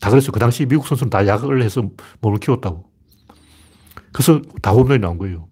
다 0.00 0.10
그랬어요. 0.10 0.32
그 0.32 0.38
당시 0.38 0.66
미국 0.66 0.86
선수는 0.86 1.10
다 1.10 1.26
약을 1.26 1.62
해서 1.62 1.82
몸을 2.20 2.38
키웠다고. 2.38 2.84
그래서 4.12 4.40
다 4.62 4.70
홈런이 4.70 5.00
나온 5.00 5.18
거예요. 5.18 5.48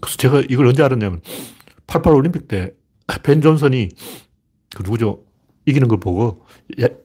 그래서 0.00 0.16
제가 0.16 0.42
이걸 0.48 0.66
언제 0.66 0.82
알았냐면 0.82 1.20
88 1.86 2.12
올림픽 2.14 2.48
때 2.48 2.74
벤 3.22 3.40
존슨이 3.40 3.88
그 4.74 4.82
누구죠? 4.82 5.24
이기는 5.66 5.88
걸 5.88 6.00
보고 6.00 6.44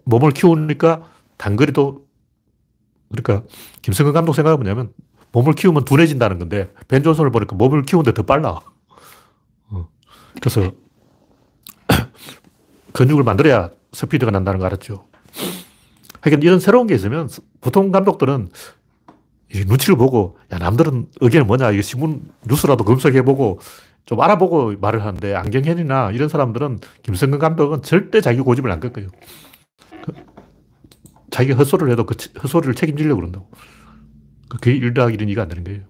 몸을 0.05 0.31
키우니까 0.31 1.09
단거리도 1.37 2.05
그러니까 3.09 3.47
김성근 3.81 4.13
감독 4.13 4.33
생각은 4.33 4.59
뭐냐면 4.59 4.93
몸을 5.31 5.53
키우면 5.53 5.85
둔해진다는 5.85 6.39
건데 6.39 6.73
벤 6.87 7.03
존슨을 7.03 7.31
보니까 7.31 7.55
몸을 7.55 7.83
키우는데 7.83 8.13
더 8.13 8.23
빨라. 8.23 8.59
어. 9.69 9.87
그래서 10.41 10.71
근육을 12.97 13.23
만들어야 13.23 13.69
스피드가 13.93 14.31
난다는 14.31 14.59
거 14.59 14.65
알았죠. 14.65 15.05
하여간 16.21 16.41
이런 16.41 16.59
새로운 16.59 16.87
게 16.87 16.95
있으면 16.95 17.29
보통 17.61 17.91
감독들은 17.91 18.49
눈치를 19.67 19.95
보고 19.97 20.39
야 20.51 20.57
남들은 20.57 21.09
의견은 21.21 21.45
뭐냐 21.45 21.71
이거 21.71 21.83
신문 21.83 22.31
뉴스라도 22.47 22.83
검색해보고 22.83 23.59
좀 24.05 24.19
알아보고 24.19 24.77
말을 24.81 25.05
하는데 25.05 25.35
안경현이나 25.35 26.11
이런 26.11 26.27
사람들은 26.27 26.79
김성근 27.03 27.37
감독은 27.37 27.83
절대 27.83 28.19
자기 28.19 28.39
고집을 28.39 28.71
안 28.71 28.79
꺾어요. 28.79 29.09
그, 30.03 30.13
자기가 31.29 31.55
헛소리를 31.55 31.91
해도 31.91 32.05
그 32.07 32.15
헛소리를 32.41 32.73
책임지려고 32.73 33.17
그런다고. 33.17 33.51
그게 34.49 34.71
1 34.71 34.95
더하기 34.95 35.17
1은 35.17 35.31
2가 35.33 35.41
안 35.41 35.49
되는 35.49 35.63
거예요. 35.63 35.81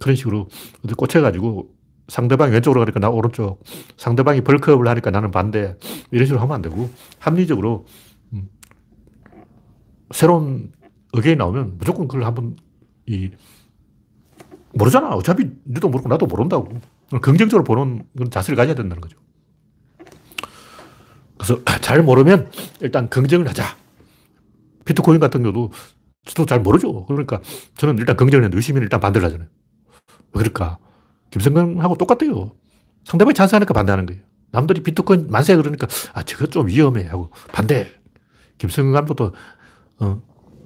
그런 0.00 0.16
식으로 0.16 0.48
꽂혀가지고 0.96 1.79
상대방이 2.10 2.52
왼쪽으로 2.52 2.80
가니까 2.80 2.98
나 2.98 3.08
오른쪽, 3.08 3.62
상대방이 3.96 4.40
벌크업을 4.42 4.86
하니까 4.88 5.10
나는 5.10 5.30
반대, 5.30 5.76
이런 6.10 6.26
식으로 6.26 6.40
하면 6.42 6.56
안 6.56 6.62
되고, 6.62 6.90
합리적으로, 7.20 7.86
음, 8.32 8.48
새로운 10.10 10.72
의견이 11.12 11.36
나오면 11.36 11.78
무조건 11.78 12.08
그걸 12.08 12.24
한번, 12.24 12.56
이, 13.06 13.30
모르잖아. 14.72 15.10
어차피 15.10 15.50
너도 15.64 15.88
모르고 15.88 16.08
나도 16.08 16.26
모른다고. 16.26 16.68
긍정적으로 17.22 17.64
보는 17.64 18.04
그런 18.16 18.30
자세를 18.30 18.56
가져야 18.56 18.74
된다는 18.74 19.00
거죠. 19.00 19.18
그래서 21.36 21.60
잘 21.80 22.02
모르면 22.02 22.50
일단 22.80 23.08
긍정을 23.08 23.48
하자. 23.48 23.64
비트코인 24.84 25.18
같은 25.18 25.42
경우도 25.42 25.72
저도 26.24 26.46
잘 26.46 26.60
모르죠. 26.60 27.04
그러니까 27.06 27.40
저는 27.76 27.98
일단 27.98 28.16
긍정을 28.16 28.44
했는데 28.44 28.56
의심이 28.56 28.80
일단 28.80 29.00
반대를 29.00 29.26
하잖아요. 29.26 29.48
왜 30.34 30.38
그럴까? 30.38 30.78
김성근하고 31.30 31.96
똑같아요. 31.96 32.52
상대방이 33.04 33.34
찬성하니까 33.34 33.74
반대하는 33.74 34.06
거예요. 34.06 34.22
남들이 34.52 34.82
비트코인 34.82 35.28
만세 35.30 35.56
그러니까, 35.56 35.86
아, 36.12 36.22
저거 36.22 36.46
좀 36.46 36.66
위험해. 36.66 37.06
하고 37.06 37.30
반대. 37.52 37.92
김성근 38.58 38.92
감독도, 38.92 39.32
어, 40.00 40.22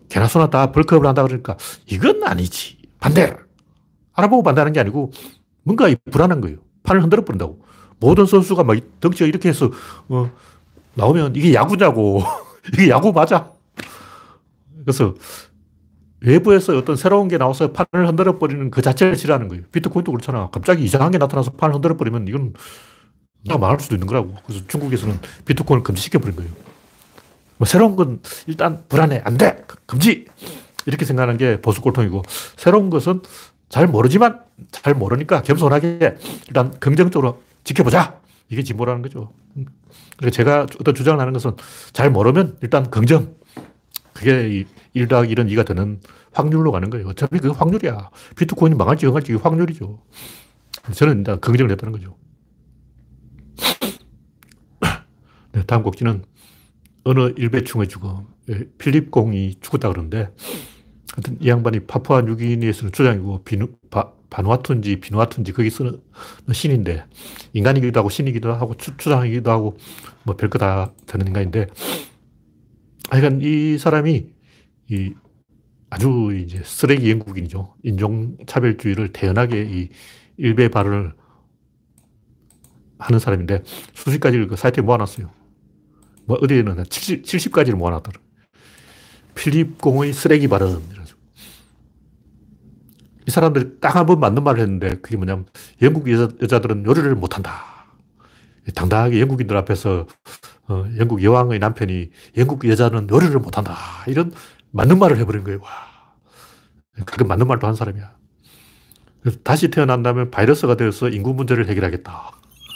개나 0.08 0.26
소나 0.26 0.50
다 0.50 0.72
벌크업을 0.72 1.06
한다 1.06 1.22
그러니까, 1.22 1.56
이건 1.86 2.24
아니지. 2.24 2.78
반대. 2.98 3.36
알아보고 4.14 4.42
반대하는 4.42 4.72
게 4.72 4.80
아니고, 4.80 5.12
뭔가 5.62 5.88
불안한 6.10 6.40
거예요. 6.40 6.58
판을 6.82 7.02
흔들어 7.02 7.24
버린다고. 7.24 7.64
모든 8.00 8.26
선수가 8.26 8.64
막 8.64 8.76
덩치가 9.00 9.26
이렇게 9.26 9.48
해서, 9.48 9.70
어, 10.08 10.30
나오면 10.94 11.36
이게 11.36 11.54
야구냐고. 11.54 12.22
이게 12.72 12.88
야구 12.88 13.12
맞아. 13.12 13.52
그래서 14.84 15.14
외부에서 16.24 16.76
어떤 16.76 16.96
새로운 16.96 17.28
게 17.28 17.38
나와서 17.38 17.72
판을 17.72 18.08
흔들어 18.08 18.38
버리는 18.38 18.70
그 18.70 18.82
자체를 18.82 19.16
싫어하는 19.16 19.48
거예요. 19.48 19.64
비트코인도 19.70 20.10
그렇잖아. 20.10 20.48
갑자기 20.50 20.84
이상한 20.84 21.10
게 21.10 21.18
나타나서 21.18 21.52
판을 21.52 21.74
흔들어 21.74 21.96
버리면 21.96 22.28
이건 22.28 22.54
나 23.46 23.58
망할 23.58 23.78
수도 23.78 23.94
있는 23.94 24.06
거라고. 24.06 24.34
그래서 24.46 24.64
중국에서는 24.66 25.18
비트코인을 25.44 25.82
금지시켜 25.82 26.18
버린 26.18 26.34
거예요. 26.36 26.50
뭐 27.58 27.66
새로운 27.66 27.94
건 27.94 28.20
일단 28.46 28.84
불안해. 28.88 29.22
안 29.24 29.36
돼. 29.36 29.64
금지. 29.86 30.26
이렇게 30.86 31.04
생각하는 31.04 31.36
게 31.36 31.60
보수 31.60 31.80
꼴통이고 31.80 32.22
새로운 32.56 32.90
것은 32.90 33.22
잘 33.68 33.86
모르지만 33.86 34.40
잘 34.70 34.94
모르니까 34.94 35.42
겸손하게 35.42 36.16
일단 36.48 36.78
긍정적으로 36.78 37.42
지켜보자. 37.64 38.18
이게 38.48 38.62
진보라는 38.62 39.02
거죠. 39.02 39.32
그러니까 40.16 40.30
제가 40.30 40.66
어떤 40.80 40.94
주장을 40.94 41.18
하는 41.18 41.32
것은 41.32 41.52
잘 41.92 42.10
모르면 42.10 42.58
일단 42.62 42.90
긍정. 42.90 43.34
그게 44.12 44.64
1 44.94 45.08
더하기 45.08 45.34
1은 45.34 45.50
2가 45.50 45.66
되는 45.66 46.00
확률로 46.32 46.72
가는 46.72 46.88
거예요. 46.88 47.08
어차피 47.08 47.38
그 47.38 47.50
확률이야. 47.50 48.10
비트코인이 48.36 48.76
망할지 48.76 49.06
흥할지 49.06 49.34
확률이죠. 49.34 50.00
저는 50.94 51.18
일단 51.18 51.40
긍정을 51.40 51.70
했다는 51.72 51.92
거죠. 51.92 52.16
네, 55.52 55.62
다음 55.66 55.82
곡지는 55.82 56.24
어느 57.04 57.32
일배충의 57.36 57.88
죽음. 57.88 58.26
예, 58.50 58.64
필립 58.78 59.10
공이 59.10 59.56
죽었다 59.60 59.88
그러는데, 59.88 60.30
하여튼 61.14 61.38
이 61.40 61.48
양반이 61.48 61.80
파푸아 61.80 62.22
뉴기니에서는 62.22 62.92
주장이고, 62.92 63.44
비누, 63.44 63.68
바, 63.90 64.12
바누아투인지 64.30 65.00
비누아투인지 65.00 65.52
거기 65.52 65.70
쓰는 65.70 66.00
신인데, 66.52 67.04
인간이기도 67.52 68.00
하고 68.00 68.08
신이기도 68.10 68.52
하고 68.52 68.74
주, 68.76 68.96
주장이기도 68.96 69.50
하고, 69.50 69.76
뭐 70.24 70.36
별거 70.36 70.58
다 70.58 70.92
되는 71.06 71.26
인간인데, 71.26 71.66
하여간 73.10 73.40
이 73.42 73.78
사람이 73.78 74.33
이 74.94 75.14
아주 75.90 76.32
이제 76.36 76.62
쓰레기 76.64 77.10
영국인이죠. 77.10 77.74
인종차별주의를 77.82 79.12
태연하게 79.12 79.62
이 79.64 79.88
일배 80.36 80.68
발언을 80.68 81.12
하는 82.98 83.18
사람인데 83.18 83.62
수십 83.94 84.18
가지를 84.20 84.48
그 84.48 84.56
사이트에 84.56 84.82
모아놨어요. 84.82 85.30
뭐 86.26 86.38
어디에는 86.42 86.84
70, 86.88 87.22
70가지를 87.24 87.74
모아놨더라. 87.76 88.18
필립 89.34 89.80
공의 89.80 90.12
쓰레기 90.12 90.48
발언. 90.48 90.82
이 93.26 93.30
사람들이 93.30 93.80
딱 93.80 93.96
한 93.96 94.06
번 94.06 94.20
맞는 94.20 94.42
말을 94.44 94.60
했는데 94.60 94.96
그게 94.96 95.16
뭐냐면 95.16 95.46
영국 95.82 96.10
여자, 96.10 96.28
여자들은 96.42 96.84
요리를 96.86 97.14
못한다. 97.14 97.86
당당하게 98.74 99.20
영국인들 99.20 99.56
앞에서 99.58 100.06
어, 100.68 100.84
영국 100.98 101.22
여왕의 101.22 101.58
남편이 101.58 102.10
영국 102.38 102.66
여자는 102.68 103.08
요리를 103.10 103.38
못한다. 103.38 103.76
이런 104.06 104.32
맞는 104.74 104.98
말을 104.98 105.18
해버린 105.18 105.44
거예요. 105.44 105.60
와. 105.62 105.70
그건 107.06 107.28
맞는 107.28 107.46
말도 107.46 107.66
한 107.66 107.74
사람이야. 107.74 108.12
다시 109.42 109.68
태어난다면 109.68 110.30
바이러스가 110.30 110.76
되어서 110.76 111.08
인구 111.08 111.32
문제를 111.32 111.68
해결하겠다. 111.68 112.32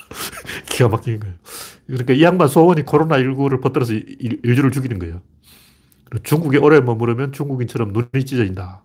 기가 0.71 0.89
막힌 0.89 1.21
거예요. 1.21 1.35
그러니까 1.87 2.15
이 2.15 2.23
양반 2.23 2.49
소원이 2.49 2.85
코로나19를 2.85 3.61
퍼뜨려서 3.61 3.95
인류를 3.95 4.71
죽이는 4.71 4.99
거예요. 5.01 5.21
중국에 6.23 6.59
오래 6.59 6.81
머무르면 6.81 7.33
중국인처럼 7.33 7.93
눈이 7.93 8.25
찢어진다. 8.25 8.85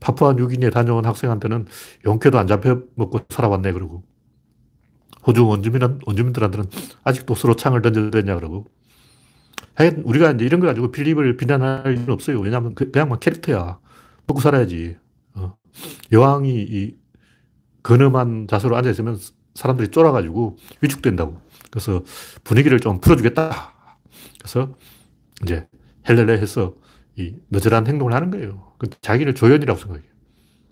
파푸아 0.00 0.32
뉴기니에 0.32 0.70
다녀온 0.70 1.04
학생한테는 1.04 1.66
용케도 2.06 2.38
안 2.38 2.46
잡혀 2.46 2.82
먹고 2.94 3.20
살아왔네, 3.28 3.72
그러고. 3.72 4.02
호주 5.26 5.46
원주민은, 5.46 6.00
원주민들한테는 6.06 6.66
아직도 7.04 7.34
서로 7.34 7.54
창을 7.54 7.82
던져대냐 7.82 8.36
그러고. 8.36 8.70
하여튼 9.80 10.02
우리가 10.02 10.32
이제 10.32 10.44
이런 10.44 10.60
거 10.60 10.66
가지고 10.66 10.90
필립을 10.90 11.38
비난할 11.38 11.96
일은 11.96 12.10
없어요. 12.10 12.38
왜냐하면 12.38 12.74
그, 12.74 12.90
막 12.94 13.18
캐릭터야. 13.18 13.78
먹고 14.26 14.42
살아야지. 14.42 14.98
어. 15.32 15.56
여왕이 16.12 16.50
이 16.50 16.96
근엄한 17.80 18.46
자세로 18.46 18.76
앉아있으면 18.76 19.18
사람들이 19.54 19.88
쫄아가지고 19.88 20.58
위축된다고. 20.82 21.40
그래서 21.70 22.04
분위기를 22.44 22.78
좀 22.78 23.00
풀어주겠다. 23.00 23.72
그래서 24.38 24.76
이제 25.42 25.66
헬렐레 26.06 26.34
해서 26.34 26.74
이 27.16 27.36
너절한 27.48 27.86
행동을 27.86 28.12
하는 28.12 28.30
거예요. 28.30 28.74
그 28.76 28.88
자기를 29.00 29.34
조연이라고 29.34 29.80
생각해요. 29.80 30.10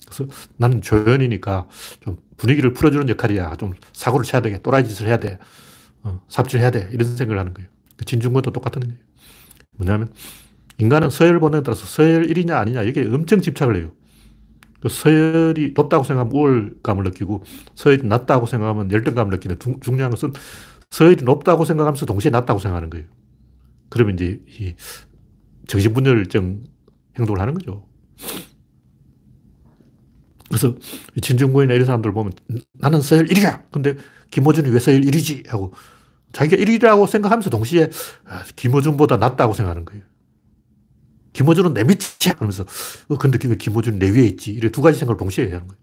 그래서 0.04 0.26
나는 0.58 0.82
조연이니까 0.82 1.66
좀 2.00 2.18
분위기를 2.36 2.74
풀어주는 2.74 3.08
역할이야. 3.08 3.56
좀 3.56 3.72
사고를 3.94 4.26
쳐야 4.26 4.42
되 4.42 4.60
또라이 4.60 4.84
짓을 4.84 5.06
해야 5.06 5.18
돼. 5.18 5.38
어, 6.02 6.20
삽질해야 6.28 6.70
돼. 6.72 6.90
이런 6.92 7.16
생각을 7.16 7.38
하는 7.40 7.54
거예요. 7.54 7.70
그 7.98 8.04
진중권도 8.04 8.52
똑같은 8.52 8.80
거예요. 8.80 8.96
뭐냐면 9.76 10.12
인간은 10.78 11.10
서열 11.10 11.40
보내에 11.40 11.62
따라서 11.62 11.84
서열 11.84 12.26
1이냐 12.28 12.52
아니냐 12.52 12.86
여기에 12.86 13.08
엄청 13.12 13.40
집착을 13.40 13.76
해요. 13.76 13.92
그 14.80 14.88
서열이 14.88 15.72
높다고 15.74 16.04
생각하면 16.04 16.32
우월감을 16.32 17.04
느끼고 17.04 17.42
서열이 17.74 18.06
낮다고 18.06 18.46
생각하면 18.46 18.92
열등감을 18.92 19.32
느끼는 19.32 19.58
중요한 19.80 20.10
것은 20.10 20.32
서열이 20.90 21.24
높다고 21.24 21.64
생각하면서 21.64 22.06
동시에 22.06 22.30
낮다고 22.30 22.60
생각하는 22.60 22.88
거예요. 22.90 23.06
그러면 23.88 24.14
이제 24.14 24.40
이 24.46 24.74
정신분열증 25.66 26.64
행동을 27.18 27.40
하는 27.40 27.54
거죠. 27.54 27.86
그래서 30.48 30.74
진중권이나 31.20 31.74
이런 31.74 31.86
사람들 31.86 32.12
보면 32.12 32.32
나는 32.74 33.02
서열 33.02 33.26
1이야. 33.26 33.64
근데 33.70 33.96
김호준이 34.30 34.70
왜 34.70 34.78
서열 34.78 35.00
1이지? 35.02 35.48
하고 35.48 35.74
자기가 36.32 36.62
1위라고 36.62 37.06
생각하면서 37.08 37.50
동시에 37.50 37.90
아, 38.26 38.44
김호준보다 38.56 39.16
낫다고 39.16 39.54
생각하는 39.54 39.84
거예요. 39.84 40.04
김호준은 41.32 41.74
내 41.74 41.84
밑이야. 41.84 42.34
그러면서 42.34 42.64
어, 43.08 43.16
근데 43.18 43.38
김호준이 43.38 43.98
내 43.98 44.10
위에 44.10 44.24
있지. 44.26 44.52
이렇게 44.52 44.70
두 44.70 44.82
가지 44.82 44.98
생각을 44.98 45.18
동시에 45.18 45.46
해야 45.46 45.56
하는 45.56 45.68
거예요. 45.68 45.80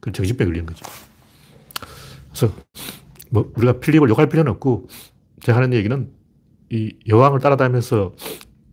그건 0.00 0.14
정신병 0.14 0.46
걸리는 0.48 0.66
거죠. 0.66 0.84
그래서 2.30 2.54
뭐 3.30 3.52
우리가 3.56 3.80
필립을 3.80 4.08
욕할 4.08 4.28
필요는 4.28 4.50
없고 4.52 4.88
제가 5.42 5.58
하는 5.58 5.72
얘기는 5.72 6.10
이 6.70 6.96
여왕을 7.08 7.40
따라다니면서 7.40 8.14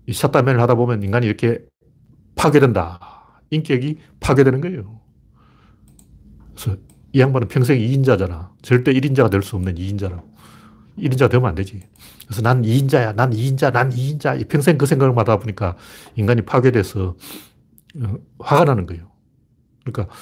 이 0.07 0.13
샷다면을 0.13 0.59
하다 0.61 0.75
보면 0.75 1.03
인간이 1.03 1.27
이렇게 1.27 1.59
파괴된다. 2.35 2.99
인격이 3.51 3.97
파괴되는 4.19 4.61
거예요. 4.61 5.01
그래서 6.55 6.77
이 7.13 7.19
양반은 7.19 7.47
평생 7.49 7.77
2인자잖아. 7.77 8.49
절대 8.61 8.93
1인자가 8.93 9.29
될 9.29 9.41
수 9.43 9.55
없는 9.57 9.75
2인자라고. 9.75 10.30
1인자 11.01 11.29
되면 11.29 11.47
안 11.49 11.55
되지. 11.55 11.81
그래서 12.27 12.41
난 12.41 12.61
2인자야, 12.63 13.15
난 13.15 13.31
2인자, 13.31 13.71
난 13.73 13.89
2인자. 13.91 14.47
평생 14.49 14.77
그 14.77 14.85
생각을 14.85 15.17
하다 15.17 15.39
보니까 15.39 15.75
인간이 16.15 16.43
파괴돼서 16.43 17.15
어, 18.03 18.15
화가 18.39 18.65
나는 18.65 18.85
거예요. 18.87 19.11
그러니까 19.85 20.13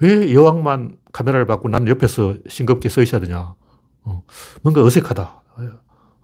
왜 0.00 0.32
여왕만 0.34 0.98
카메라를 1.12 1.46
받고 1.46 1.68
난 1.68 1.88
옆에서 1.88 2.36
싱겁게 2.48 2.88
서 2.88 3.02
있어야 3.02 3.20
되냐. 3.20 3.54
어, 4.04 4.22
뭔가 4.62 4.82
어색하다. 4.84 5.42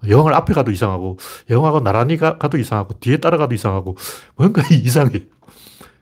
여왕을 0.09 0.35
앞에 0.35 0.53
가도 0.55 0.71
이상하고, 0.71 1.19
여왕하고 1.51 1.81
나란히 1.81 2.17
가, 2.19 2.39
도 2.39 2.59
이상하고, 2.59 2.99
뒤에 3.01 3.19
따라가도 3.19 3.55
이상하고, 3.55 3.97
뭔가 4.37 4.63
이상해. 4.71 5.27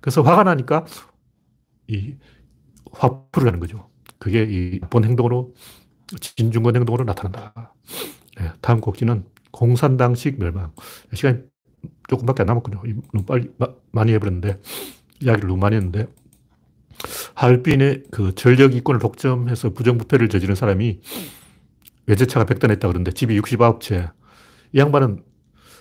그래서 0.01 0.23
화가 0.23 0.45
나니까 0.45 0.87
이 1.89 2.15
화풀을 2.93 3.49
하는 3.49 3.61
거죠. 3.61 3.89
그게 4.19 4.45
이 4.45 4.81
본 4.91 5.05
행동으로, 5.05 5.55
진중권 6.21 6.77
행동으로 6.77 7.05
나타난다. 7.05 7.75
네, 8.39 8.51
다음 8.61 8.81
곡지는 8.81 9.25
공산당식 9.51 10.39
멸망. 10.39 10.73
시간이 11.13 11.39
조금밖에 12.09 12.43
안 12.43 12.47
남았군요. 12.47 12.83
너무 13.13 13.25
빨리, 13.27 13.51
마, 13.59 13.69
많이 13.91 14.13
해버렸는데, 14.13 14.61
이야기를 15.21 15.49
너무 15.49 15.61
많이 15.61 15.77
했는데, 15.77 16.07
하얼빈의 17.35 18.05
그 18.11 18.35
전력 18.35 18.75
이권을 18.75 19.01
독점해서 19.01 19.71
부정부패를 19.71 20.29
저지른 20.29 20.55
사람이 20.55 21.01
외제차가 22.07 22.47
100대 22.47 22.69
냈다 22.69 22.89
그러는데 22.89 23.13
집이 23.13 23.41
69채. 23.41 24.13
이 24.73 24.79
양반은 24.79 25.23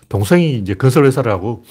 동생이 0.10 0.58
이제 0.58 0.74
건설회사를 0.74 1.32
하고 1.32 1.64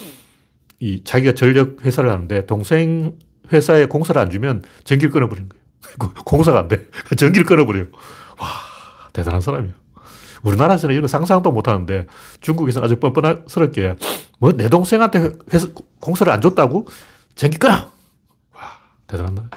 이 0.78 1.02
자기가 1.04 1.34
전력 1.34 1.84
회사를 1.84 2.10
하는데 2.10 2.46
동생 2.46 3.18
회사에 3.52 3.86
공사를 3.86 4.20
안 4.20 4.30
주면 4.30 4.62
전기를 4.84 5.10
끊어버리는 5.10 5.48
거예요. 5.48 6.14
공사가 6.24 6.60
안 6.60 6.68
돼. 6.68 6.86
전기를 7.16 7.44
끊어버려요. 7.44 7.86
와, 8.40 8.46
대단한 9.12 9.40
사람이에요. 9.40 9.74
우리나라에서는 10.42 10.94
이런 10.94 11.06
상상도 11.06 11.52
못 11.52 11.68
하는데 11.68 12.06
중국에서 12.40 12.82
아주 12.82 12.96
뻔뻔스럽게 12.98 13.96
뭐 14.38 14.52
내 14.52 14.68
동생한테 14.68 15.32
회사, 15.52 15.68
공사를 16.00 16.32
안 16.32 16.40
줬다고? 16.40 16.86
전기 17.34 17.58
끊어! 17.58 17.74
와, 18.54 18.62
대단한 19.06 19.50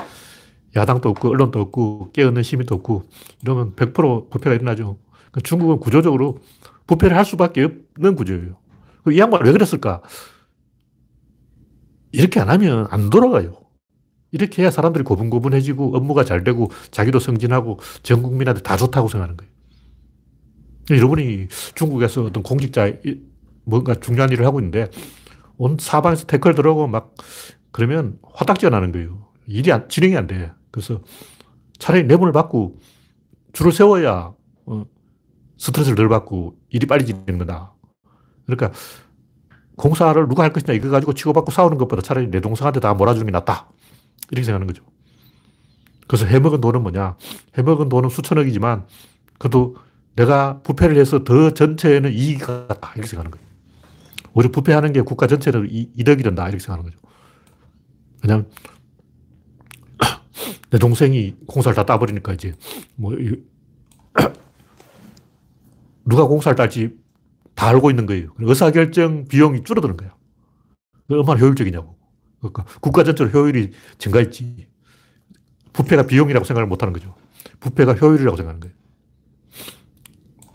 야당도 0.75 1.09
없고 1.09 1.29
언론도 1.29 1.61
없고 1.61 2.11
깨어있는 2.13 2.43
시민도 2.43 2.75
없고 2.75 3.07
이러면 3.43 3.75
100% 3.75 4.29
부패가 4.29 4.55
일어나죠. 4.55 4.97
그러니까 5.31 5.41
중국은 5.43 5.79
구조적으로 5.79 6.39
부패를 6.87 7.15
할 7.15 7.23
수밖에 7.25 7.63
없는 7.95 8.15
구조예요. 8.15 8.57
이 9.09 9.19
양반 9.19 9.45
왜 9.45 9.51
그랬을까? 9.51 10.01
이렇게 12.11 12.39
안 12.39 12.49
하면 12.49 12.87
안 12.89 13.09
돌아가요. 13.09 13.53
이렇게 14.33 14.63
해야 14.63 14.71
사람들이 14.71 15.03
고분고분해지고 15.03 15.95
업무가 15.95 16.25
잘 16.25 16.43
되고 16.43 16.71
자기도 16.89 17.19
승진하고 17.19 17.79
전 18.01 18.23
국민한테 18.23 18.61
다 18.61 18.75
좋다고 18.75 19.07
생각하는 19.07 19.37
거예요. 19.37 19.51
여러분이 20.89 21.47
중국에서 21.75 22.23
어떤 22.23 22.41
공직자 22.41 22.91
뭔가 23.63 23.93
중요한 23.93 24.31
일을 24.31 24.45
하고 24.45 24.59
있는데 24.59 24.89
온 25.57 25.77
사방에서 25.79 26.25
태클 26.25 26.55
들어오고 26.55 26.87
막 26.87 27.13
그러면 27.71 28.17
화딱지가 28.33 28.71
나는 28.71 28.91
거예요. 28.91 29.27
일이 29.47 29.71
안, 29.71 29.87
진행이 29.87 30.17
안 30.17 30.25
돼. 30.25 30.51
그래서 30.71 31.01
차라리 31.77 32.03
내분을 32.03 32.33
받고 32.33 32.79
줄을 33.53 33.71
세워야 33.71 34.33
어, 34.65 34.85
스트레스를 35.57 35.95
덜 35.95 36.09
받고 36.09 36.57
일이 36.69 36.87
빨리 36.87 37.05
진행되는 37.05 37.37
거다. 37.37 37.71
그러니까 38.47 38.71
공사를 39.75 40.27
누가 40.27 40.41
할 40.41 40.51
것이냐 40.51 40.73
이거 40.73 40.89
가지고 40.89 41.13
치고받고 41.13 41.51
싸우는 41.51 41.77
것보다 41.77 42.01
차라리 42.01 42.31
내 42.31 42.41
동생한테 42.41 42.79
다 42.79 42.95
몰아주는 42.95 43.27
게 43.27 43.31
낫다. 43.31 43.69
이렇게 44.31 44.45
생각하는 44.45 44.67
거죠. 44.67 44.83
그래서 46.07 46.25
해먹은 46.25 46.61
돈은 46.61 46.81
뭐냐. 46.81 47.17
해먹은 47.57 47.89
돈은 47.89 48.09
수천억이지만 48.09 48.85
그래도 49.37 49.75
내가 50.15 50.61
부패를 50.61 50.97
해서 50.97 51.23
더 51.23 51.53
전체에는 51.53 52.13
이익이 52.13 52.39
같다. 52.39 52.91
이렇게 52.95 53.07
생각하는 53.07 53.31
거예요. 53.31 53.45
오히려 54.33 54.51
부패하는 54.51 54.93
게 54.93 55.01
국가 55.01 55.27
전체로 55.27 55.65
이득이 55.65 56.23
된다. 56.23 56.47
이렇게 56.47 56.63
생각하는 56.63 56.91
거죠. 56.91 57.01
왜냐면 58.23 58.49
내 60.69 60.77
동생이 60.77 61.35
공사를 61.47 61.75
다 61.75 61.85
따버리니까 61.85 62.33
이제 62.33 62.53
뭐 62.95 63.13
누가 66.05 66.25
공사를 66.25 66.55
딸지 66.55 66.95
다 67.55 67.69
알고 67.69 67.89
있는 67.89 68.05
거예요. 68.05 68.33
의사결정 68.37 69.25
비용이 69.25 69.63
줄어드는 69.63 69.97
거야. 69.97 70.15
얼마나 71.09 71.39
효율적이냐고. 71.39 71.97
그러니까 72.51 72.65
국가 72.81 73.03
전체로 73.03 73.29
효율이 73.29 73.71
증가했지. 73.97 74.67
부패가 75.71 76.05
비용이라고 76.05 76.45
생각을 76.45 76.67
못 76.67 76.81
하는 76.81 76.93
거죠. 76.93 77.15
부패가 77.59 77.93
효율이라고 77.93 78.37
생각하는 78.37 78.59
거예요. 78.59 78.75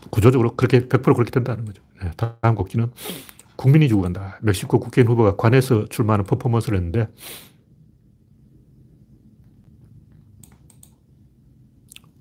구조적으로 0.09 0.55
그렇게 0.55 0.87
100% 0.87 1.13
그렇게 1.13 1.31
된다는 1.31 1.65
거죠. 1.65 1.83
네, 2.01 2.11
다음 2.15 2.55
곡지는 2.55 2.91
국민이 3.55 3.89
주고 3.89 4.03
간다. 4.03 4.39
멕시코 4.41 4.79
국회의원 4.79 5.11
후보가 5.11 5.35
관에서 5.35 5.85
출마하는 5.89 6.25
퍼포먼스를 6.25 6.77
했는데 6.77 7.09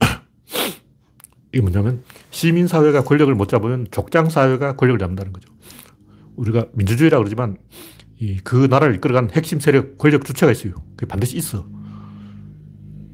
이게 1.53 1.63
뭐냐면 1.63 2.03
시민사회가 2.31 3.05
권력을 3.05 3.33
못 3.35 3.49
잡으면 3.49 3.87
족장사회가 3.91 4.75
권력을 4.77 4.99
잡는다는 4.99 5.33
거죠. 5.33 5.49
우리가 6.37 6.67
민주주의라고 6.73 7.23
그러지만 7.23 7.57
그 8.45 8.67
나라를 8.69 8.97
이끌어가는 8.97 9.31
핵심 9.31 9.61
세력, 9.61 9.99
권력 9.99 10.25
주체가 10.25 10.53
있어요. 10.53 10.75
그게 10.97 11.07
반드시 11.07 11.37
있어. 11.37 11.67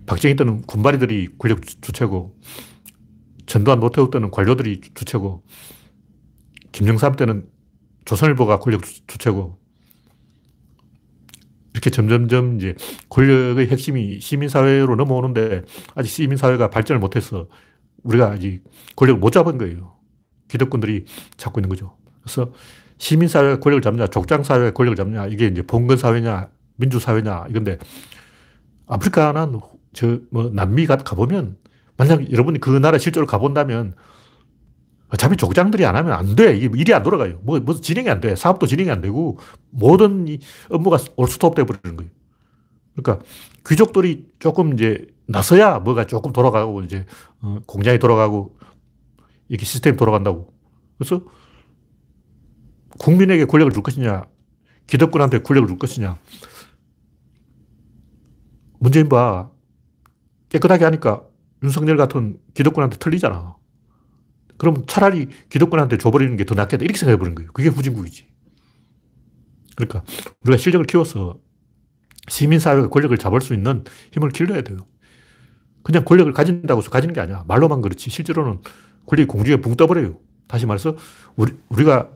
박정희 0.06 0.36
때는 0.36 0.62
군바리들이 0.62 1.30
권력 1.38 1.62
주체고, 1.66 2.38
전두환 3.46 3.80
노태우 3.80 4.10
때는 4.10 4.30
관료들이 4.30 4.80
주체고, 4.94 5.42
김영삼 6.72 7.16
때는 7.16 7.46
조선일보가 8.04 8.58
권력 8.58 8.82
주체고, 9.06 9.58
이렇게 11.74 11.90
점점점 11.90 12.56
이제 12.56 12.74
권력의 13.08 13.68
핵심이 13.68 14.20
시민사회로 14.20 14.94
넘어오는데 14.94 15.62
아직 15.96 16.08
시민사회가 16.08 16.70
발전을 16.70 17.00
못해서 17.00 17.48
우리가 18.04 18.30
아직 18.30 18.62
권력을 18.94 19.18
못 19.18 19.32
잡은 19.32 19.58
거예요. 19.58 19.96
기득권들이 20.48 21.04
잡고 21.36 21.58
있는 21.58 21.68
거죠. 21.68 21.96
그래서 22.22 22.52
시민사회가 22.98 23.60
권력을 23.60 23.82
잡냐, 23.82 24.06
족장사회가 24.06 24.72
권력을 24.72 24.96
잡냐, 24.96 25.26
이게 25.26 25.46
이제 25.46 25.62
봉건사회냐, 25.62 26.48
민주사회냐, 26.76 27.46
이건데, 27.50 27.78
아프리카는 28.86 29.60
저, 29.92 30.18
뭐, 30.30 30.50
남미 30.52 30.86
가, 30.86 30.96
가보면, 30.96 31.56
만약 31.96 32.30
여러분이 32.30 32.60
그 32.60 32.70
나라 32.70 32.98
실제로 32.98 33.26
가본다면, 33.26 33.94
어차피 35.08 35.36
족장들이 35.36 35.84
안 35.86 35.94
하면 35.94 36.12
안 36.12 36.34
돼. 36.34 36.56
이게 36.56 36.68
일이 36.76 36.92
안 36.92 37.02
돌아가요. 37.02 37.38
뭐, 37.42 37.60
뭐, 37.60 37.76
진행이 37.76 38.10
안 38.10 38.20
돼. 38.20 38.34
사업도 38.34 38.66
진행이 38.66 38.90
안 38.90 39.00
되고, 39.00 39.38
모든 39.70 40.26
이 40.26 40.38
업무가 40.70 40.98
올스톱 41.16 41.54
돼버리는 41.54 41.96
거예요. 41.96 42.10
그러니까, 42.96 43.24
귀족들이 43.66 44.26
조금 44.38 44.72
이제 44.74 45.06
나서야 45.26 45.78
뭐가 45.80 46.06
조금 46.06 46.32
돌아가고, 46.32 46.82
이제, 46.82 47.06
어, 47.40 47.58
공장이 47.66 47.98
돌아가고, 47.98 48.56
이렇게 49.48 49.64
시스템이 49.64 49.96
돌아간다고. 49.96 50.52
그래서 50.98 51.22
국민에게 52.98 53.44
권력을 53.46 53.72
줄 53.72 53.82
것이냐, 53.82 54.24
기득권한테 54.86 55.40
권력을 55.42 55.68
줄 55.68 55.78
것이냐. 55.78 56.18
문재인 58.78 59.08
봐. 59.08 59.50
깨끗하게 60.50 60.84
하니까 60.84 61.24
윤석열 61.62 61.96
같은 61.96 62.38
기득권한테 62.54 62.98
틀리잖아. 62.98 63.56
그럼 64.56 64.84
차라리 64.86 65.28
기득권한테 65.48 65.98
줘버리는 65.98 66.36
게 66.36 66.44
더 66.44 66.54
낫겠다. 66.54 66.84
이렇게 66.84 66.98
생각해버린 66.98 67.34
거예요. 67.34 67.50
그게 67.52 67.68
후진국이지. 67.68 68.28
그러니까 69.74 70.04
우리가 70.42 70.56
실력을 70.58 70.86
키워서 70.86 71.38
시민사회가 72.28 72.88
권력을 72.88 73.16
잡을 73.18 73.40
수 73.40 73.54
있는 73.54 73.84
힘을 74.12 74.30
길러야 74.30 74.62
돼요. 74.62 74.86
그냥 75.82 76.04
권력을 76.04 76.32
가진다고 76.32 76.80
해서 76.80 76.90
가지는 76.90 77.14
게 77.14 77.20
아니야. 77.20 77.44
말로만 77.48 77.80
그렇지. 77.80 78.10
실제로는 78.10 78.60
권력이 79.06 79.26
공중에 79.26 79.56
붕 79.60 79.74
떠버려요. 79.74 80.18
다시 80.46 80.66
말해서 80.66 80.96
우리, 81.36 81.52
우리가 81.68 82.10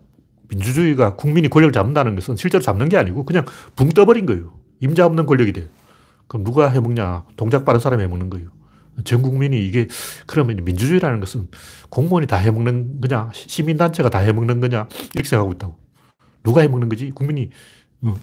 민주주의가 0.48 1.16
국민이 1.16 1.48
권력을 1.48 1.72
잡는다는 1.72 2.14
것은 2.14 2.36
실제로 2.36 2.62
잡는 2.62 2.88
게 2.88 2.96
아니고 2.96 3.24
그냥 3.24 3.44
붕 3.76 3.90
떠버린 3.90 4.26
거예요. 4.26 4.58
임자 4.80 5.06
없는 5.06 5.26
권력이 5.26 5.52
돼. 5.52 5.68
그럼 6.26 6.44
누가 6.44 6.68
해먹냐? 6.68 7.24
동작 7.36 7.64
빠른 7.64 7.80
사람이 7.80 8.02
해먹는 8.02 8.30
거예요. 8.30 8.50
전 9.04 9.22
국민이 9.22 9.64
이게 9.64 9.86
그러면 10.26 10.64
민주주의라는 10.64 11.20
것은 11.20 11.48
공무원이 11.90 12.26
다 12.26 12.36
해먹는 12.36 13.00
거냐? 13.00 13.30
시민단체가 13.32 14.10
다 14.10 14.18
해먹는 14.18 14.60
거냐? 14.60 14.88
이렇게 15.14 15.28
생각하고 15.28 15.52
있다고. 15.52 15.78
누가 16.42 16.62
해먹는 16.62 16.88
거지? 16.88 17.10
국민이, 17.10 17.50
어, 18.02 18.14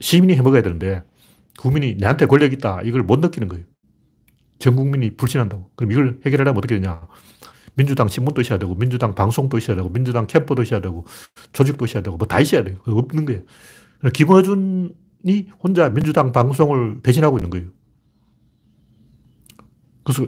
시민이 0.00 0.34
해먹어야 0.34 0.62
되는데 0.62 1.02
국민이 1.58 1.94
내한테 1.94 2.26
권력이 2.26 2.56
있다. 2.56 2.80
이걸 2.82 3.02
못 3.02 3.18
느끼는 3.18 3.48
거예요. 3.48 3.64
전 4.58 4.76
국민이 4.76 5.16
불신한다고. 5.16 5.70
그럼 5.74 5.92
이걸 5.92 6.20
해결하려면 6.24 6.58
어떻게 6.58 6.74
되냐? 6.76 7.00
민주당 7.74 8.08
신문도 8.08 8.40
있어야 8.40 8.58
되고, 8.58 8.74
민주당 8.74 9.14
방송도 9.14 9.58
있어야 9.58 9.76
되고, 9.76 9.88
민주당 9.90 10.26
캠프도 10.26 10.62
있어야 10.62 10.80
되고, 10.80 11.06
조직도 11.52 11.84
있어야 11.86 12.02
되고, 12.02 12.16
뭐 12.16 12.26
다 12.26 12.40
있어야 12.40 12.64
돼요. 12.64 12.78
없는 12.86 13.24
거예요. 13.26 13.42
김어준이 14.14 14.92
혼자 15.62 15.90
민주당 15.90 16.32
방송을 16.32 17.00
배신하고 17.02 17.38
있는 17.38 17.50
거예요. 17.50 17.68
그래서 20.04 20.26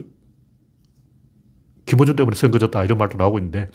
김어준 1.85 2.15
때문에 2.15 2.35
선거 2.35 2.59
졌다 2.59 2.83
이런 2.83 2.97
말도 2.99 3.17
나오고 3.17 3.39
있는데 3.39 3.69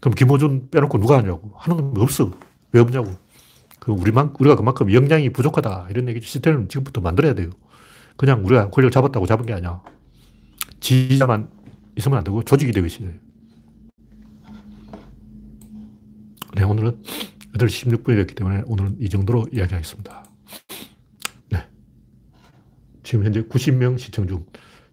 그럼 0.00 0.14
김어준 0.14 0.70
빼놓고 0.70 0.98
누가 0.98 1.18
하냐고. 1.18 1.52
하는 1.56 1.76
건 1.92 2.02
없어. 2.02 2.32
왜 2.72 2.80
없냐고. 2.80 3.12
그 3.78 3.92
우리만, 3.92 4.34
우리가 4.38 4.56
그만큼 4.56 4.92
역량이 4.92 5.30
부족하다. 5.30 5.86
이런 5.90 6.08
얘기 6.08 6.20
시스템을 6.20 6.66
지금부터 6.68 7.00
만들어야 7.00 7.34
돼요. 7.34 7.50
그냥 8.16 8.44
우리가 8.44 8.70
권력을 8.70 8.90
잡았다고 8.90 9.26
잡은 9.26 9.46
게 9.46 9.52
아니야. 9.52 9.80
지지자만 10.80 11.50
있으면 11.96 12.18
안 12.18 12.24
되고 12.24 12.42
조직이 12.42 12.72
되고 12.72 12.86
있어요. 12.86 13.10
네, 16.54 16.64
오늘은 16.64 17.02
8시 17.54 17.88
16분이 17.88 18.16
됐기 18.16 18.34
때문에 18.34 18.62
오늘은 18.66 18.96
이 19.00 19.08
정도로 19.08 19.46
이야기하겠습니다. 19.52 20.24
네. 21.50 21.66
지금 23.02 23.24
현재 23.24 23.42
90명 23.42 23.98
시청 23.98 24.26
중 24.26 24.44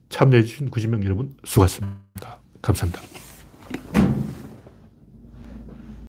참여해주신 0.09 0.71
90명 0.71 1.03
여러분 1.05 1.35
수고하셨습니다. 1.43 2.39
감사합니다. 2.61 3.01